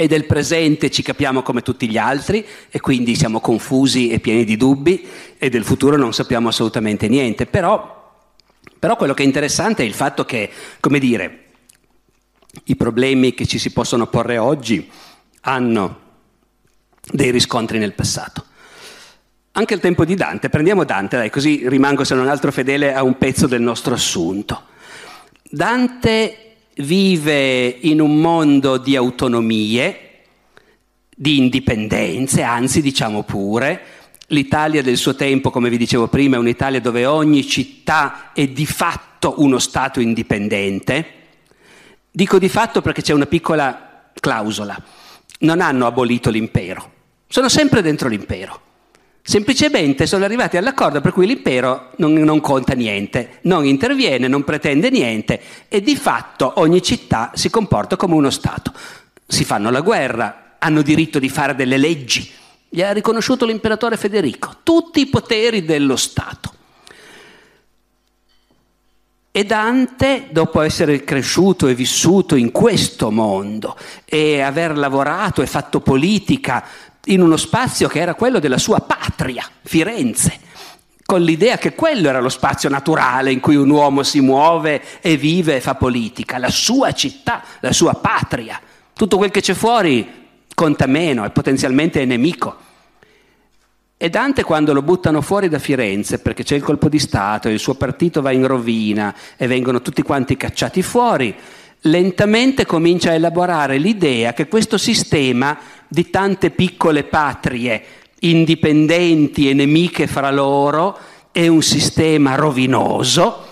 [0.00, 4.44] e del presente ci capiamo come tutti gli altri e quindi siamo confusi e pieni
[4.44, 7.44] di dubbi e del futuro non sappiamo assolutamente niente.
[7.44, 8.10] Però,
[8.78, 10.48] però quello che è interessante è il fatto che,
[10.80, 11.48] come dire,
[12.64, 14.90] i problemi che ci si possono porre oggi
[15.42, 16.00] hanno
[17.12, 18.46] dei riscontri nel passato.
[19.52, 23.02] Anche il tempo di Dante, prendiamo Dante, dai, così rimango se non altro fedele a
[23.02, 24.62] un pezzo del nostro assunto.
[25.42, 26.49] Dante
[26.80, 30.08] vive in un mondo di autonomie,
[31.14, 33.82] di indipendenze, anzi diciamo pure,
[34.28, 38.66] l'Italia del suo tempo, come vi dicevo prima, è un'Italia dove ogni città è di
[38.66, 41.06] fatto uno Stato indipendente.
[42.10, 44.80] Dico di fatto perché c'è una piccola clausola.
[45.40, 46.92] Non hanno abolito l'impero,
[47.26, 48.68] sono sempre dentro l'impero.
[49.22, 54.90] Semplicemente sono arrivati all'accordo per cui l'impero non, non, conta niente, non interviene, non pretende
[54.90, 58.72] niente e di fatto ogni città si comporta come uno Stato.
[59.26, 62.28] Si fanno la guerra, hanno diritto di fare delle leggi,
[62.68, 66.54] gli ha riconosciuto l'imperatore Federico, tutti i poteri dello Stato.
[69.32, 75.80] E Dante, dopo essere cresciuto e vissuto in questo mondo e aver lavorato e fatto
[75.80, 76.64] politica
[77.06, 80.38] in uno spazio che era quello della sua patria, Firenze,
[81.04, 85.16] con l'idea che quello era lo spazio naturale in cui un uomo si muove e
[85.16, 88.60] vive e fa politica, la sua città, la sua patria.
[88.92, 90.18] Tutto quel che c'è fuori
[90.54, 92.68] conta meno, è potenzialmente nemico.
[93.96, 97.58] E Dante quando lo buttano fuori da Firenze perché c'è il colpo di Stato, il
[97.58, 101.34] suo partito va in rovina e vengono tutti quanti cacciati fuori,
[101.82, 105.58] lentamente comincia a elaborare l'idea che questo sistema
[105.88, 107.82] di tante piccole patrie
[108.20, 110.98] indipendenti e nemiche fra loro
[111.32, 113.46] è un sistema rovinoso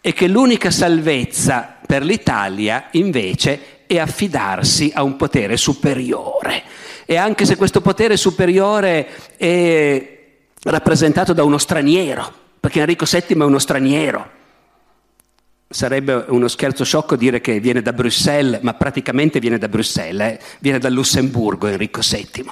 [0.00, 6.62] e che l'unica salvezza per l'Italia invece è affidarsi a un potere superiore.
[7.06, 10.18] E anche se questo potere superiore è
[10.64, 14.30] rappresentato da uno straniero, perché Enrico VII è uno straniero,
[15.74, 20.40] Sarebbe uno scherzo sciocco dire che viene da Bruxelles, ma praticamente viene da Bruxelles, eh?
[20.60, 22.44] viene dal Lussemburgo Enrico VII.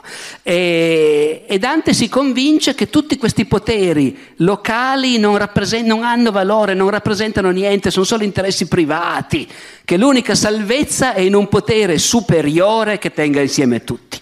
[0.42, 5.38] E, e, Dante si convince che tutti questi poteri locali non,
[5.84, 9.48] non hanno valore, non rappresentano niente, sono solo interessi privati,
[9.84, 14.18] che l'unica salvezza è in un potere superiore che tenga insieme tutti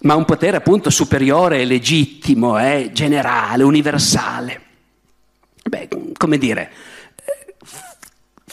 [0.00, 4.60] ma un potere appunto superiore e legittimo, eh, generale, universale.
[5.64, 5.88] Beh,
[6.18, 6.70] come dire,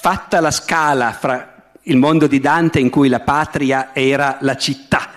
[0.02, 5.12] fatta la scala fra il mondo di Dante in cui la patria era la città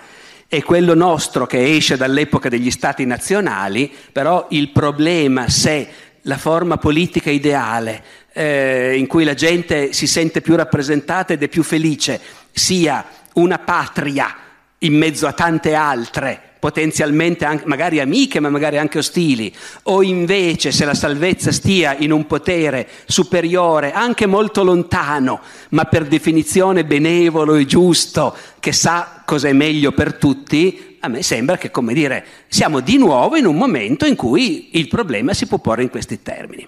[0.47, 5.87] e quello nostro che esce dall'epoca degli stati nazionali, però il problema se
[6.21, 11.47] la forma politica ideale eh, in cui la gente si sente più rappresentata ed è
[11.47, 12.21] più felice
[12.51, 14.35] sia una patria
[14.77, 20.71] in mezzo a tante altre potenzialmente anche, magari amiche, ma magari anche ostili, o invece
[20.71, 27.53] se la salvezza stia in un potere superiore, anche molto lontano, ma per definizione benevolo
[27.53, 32.25] e giusto, che sa cosa è meglio per tutti, a me sembra che, come dire,
[32.47, 36.23] siamo di nuovo in un momento in cui il problema si può porre in questi
[36.23, 36.67] termini.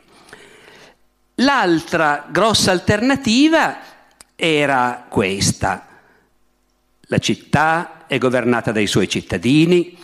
[1.37, 3.79] L'altra grossa alternativa
[4.35, 5.87] era questa.
[7.07, 9.97] La città è governata dai suoi cittadini,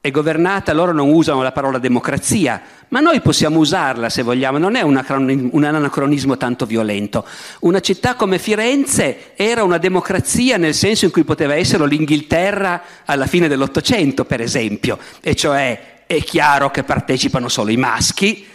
[0.00, 4.76] è governata, loro non usano la parola democrazia, ma noi possiamo usarla se vogliamo, non
[4.76, 7.26] è un anacronismo tanto violento.
[7.60, 13.26] Una città come Firenze era una democrazia nel senso in cui poteva essere l'Inghilterra alla
[13.26, 18.46] fine dell'Ottocento, per esempio, e cioè è chiaro che partecipano solo i maschi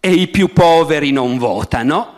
[0.00, 2.14] e i più poveri non votano,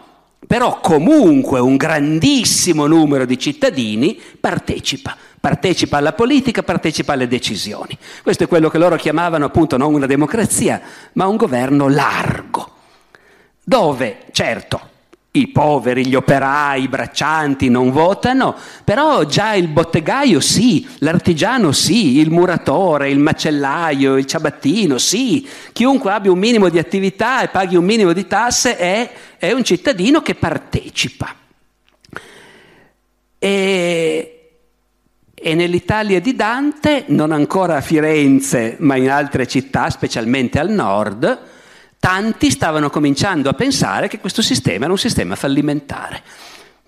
[0.47, 7.97] però comunque un grandissimo numero di cittadini partecipa partecipa alla politica, partecipa alle decisioni.
[8.23, 10.81] Questo è quello che loro chiamavano appunto non una democrazia,
[11.13, 12.71] ma un governo largo,
[13.63, 14.97] dove certo
[15.33, 22.19] i poveri, gli operai, i braccianti non votano, però già il bottegaio sì, l'artigiano sì,
[22.19, 27.77] il muratore, il macellaio, il ciabattino sì, chiunque abbia un minimo di attività e paghi
[27.77, 31.35] un minimo di tasse è, è un cittadino che partecipa.
[33.39, 34.38] E,
[35.43, 41.39] e nell'Italia di Dante, non ancora a Firenze, ma in altre città, specialmente al nord,
[41.99, 46.23] tanti stavano cominciando a pensare che questo sistema era un sistema fallimentare.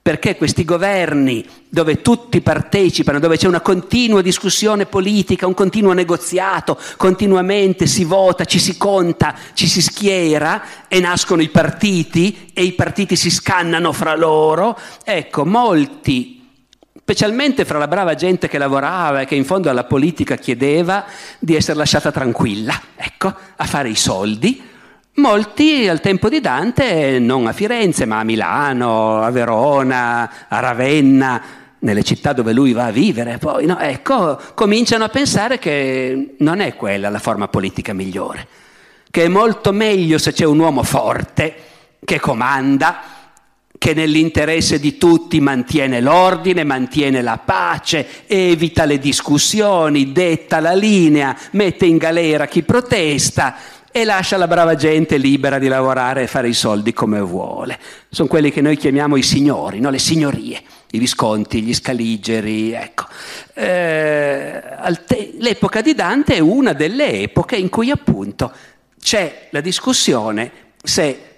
[0.03, 6.79] Perché questi governi dove tutti partecipano, dove c'è una continua discussione politica, un continuo negoziato,
[6.97, 12.73] continuamente si vota, ci si conta, ci si schiera e nascono i partiti e i
[12.73, 16.40] partiti si scannano fra loro, ecco, molti
[17.11, 21.05] specialmente fra la brava gente che lavorava e che in fondo alla politica chiedeva
[21.41, 24.69] di essere lasciata tranquilla, ecco, a fare i soldi,
[25.15, 31.43] Molti al tempo di Dante, non a Firenze, ma a Milano, a Verona, a Ravenna,
[31.81, 33.79] nelle città dove lui va a vivere, poi, no?
[33.81, 38.47] ecco, cominciano a pensare che non è quella la forma politica migliore,
[39.11, 41.55] che è molto meglio se c'è un uomo forte
[42.05, 43.01] che comanda,
[43.81, 51.35] che nell'interesse di tutti mantiene l'ordine, mantiene la pace, evita le discussioni, detta la linea,
[51.53, 53.57] mette in galera chi protesta
[53.91, 57.79] e lascia la brava gente libera di lavorare e fare i soldi come vuole.
[58.11, 59.89] Sono quelli che noi chiamiamo i signori, no?
[59.89, 62.73] le signorie, i visconti, gli scaligeri.
[62.73, 63.07] Ecco.
[63.55, 64.63] Eh,
[65.07, 68.53] te- l'epoca di Dante è una delle epoche in cui appunto
[69.01, 70.53] c'è la discussione
[70.83, 71.30] se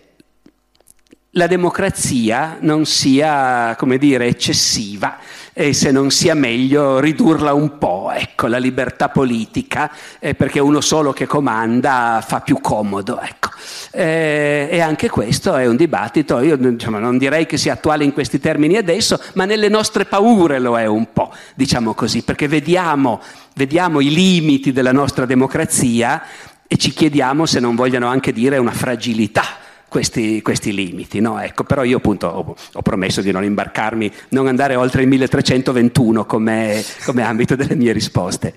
[1.37, 5.17] la democrazia non sia, come dire, eccessiva
[5.55, 10.83] e se non sia meglio ridurla un po', ecco, la libertà politica, eh, perché uno
[10.83, 13.49] solo che comanda fa più comodo, ecco.
[13.93, 18.13] eh, e anche questo è un dibattito, io diciamo, non direi che sia attuale in
[18.13, 23.21] questi termini adesso, ma nelle nostre paure lo è un po', diciamo così, perché vediamo,
[23.55, 26.23] vediamo i limiti della nostra democrazia
[26.67, 29.61] e ci chiediamo se non vogliano anche dire una fragilità
[29.93, 31.21] questi, questi limiti.
[31.21, 31.39] No?
[31.39, 36.25] Ecco, però io appunto ho, ho, promesso di non imbarcarmi, non andare oltre il 1321
[36.25, 38.55] come, come ambito delle mie risposte.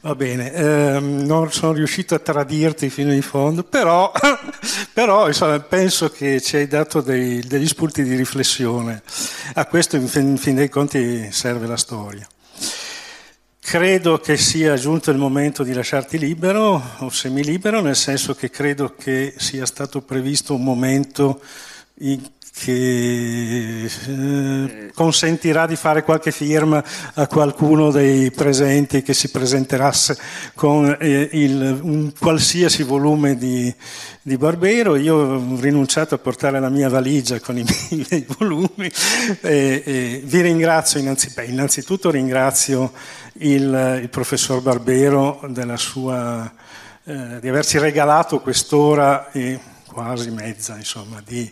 [0.00, 4.12] Va bene, ehm, non sono riuscito a tradirti fino in fondo, però,
[4.92, 9.02] però insomma, penso che ci hai dato dei, degli spunti di riflessione.
[9.54, 12.26] A questo in fin, in fin dei conti serve la storia.
[13.66, 18.94] Credo che sia giunto il momento di lasciarti libero o semilibero, nel senso che credo
[18.94, 21.40] che sia stato previsto un momento
[22.00, 22.22] in
[22.56, 26.82] che eh, consentirà di fare qualche firma
[27.14, 29.92] a qualcuno dei presenti che si presenterà
[30.54, 33.74] con eh, il, un qualsiasi volume di,
[34.22, 34.94] di, Barbero.
[34.94, 38.88] Io ho rinunciato a portare la mia valigia con i miei volumi
[39.40, 42.92] e, vi ringrazio innanzi, beh, innanzitutto ringrazio
[43.38, 45.40] il, il professor Barbero
[45.76, 46.50] sua,
[47.02, 49.32] eh, di averci regalato quest'ora.
[49.32, 51.48] E, quasi mezza insomma, di,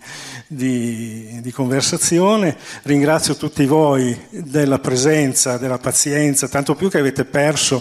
[0.48, 2.56] di, di, conversazione.
[2.82, 7.80] Ringrazio tutti voi della presenza, della pazienza, tanto più che avete perso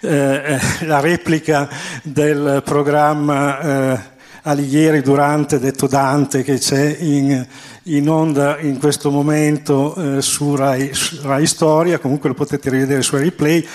[0.00, 1.68] eh, la replica
[2.02, 4.00] del programma eh,
[4.44, 7.46] Alighieri Durante, detto Dante, che c'è in,
[7.84, 10.90] in onda in questo momento eh, su Rai,
[11.22, 13.66] Rai, Storia, comunque lo potete rivedere su Replay,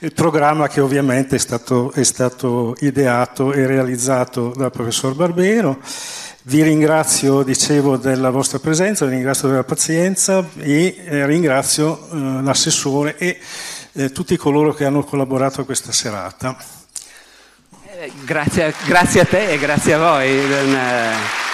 [0.00, 5.80] il programma che ovviamente è stato, è stato ideato e realizzato dal professor Barbero.
[6.46, 13.16] Vi ringrazio, dicevo, della vostra presenza, vi ringrazio della pazienza e eh, ringrazio eh, l'assessore
[13.16, 13.40] e
[13.92, 16.54] eh, tutti coloro che hanno collaborato a questa serata.
[17.86, 21.53] Eh, grazie, grazie, a te e grazie a voi.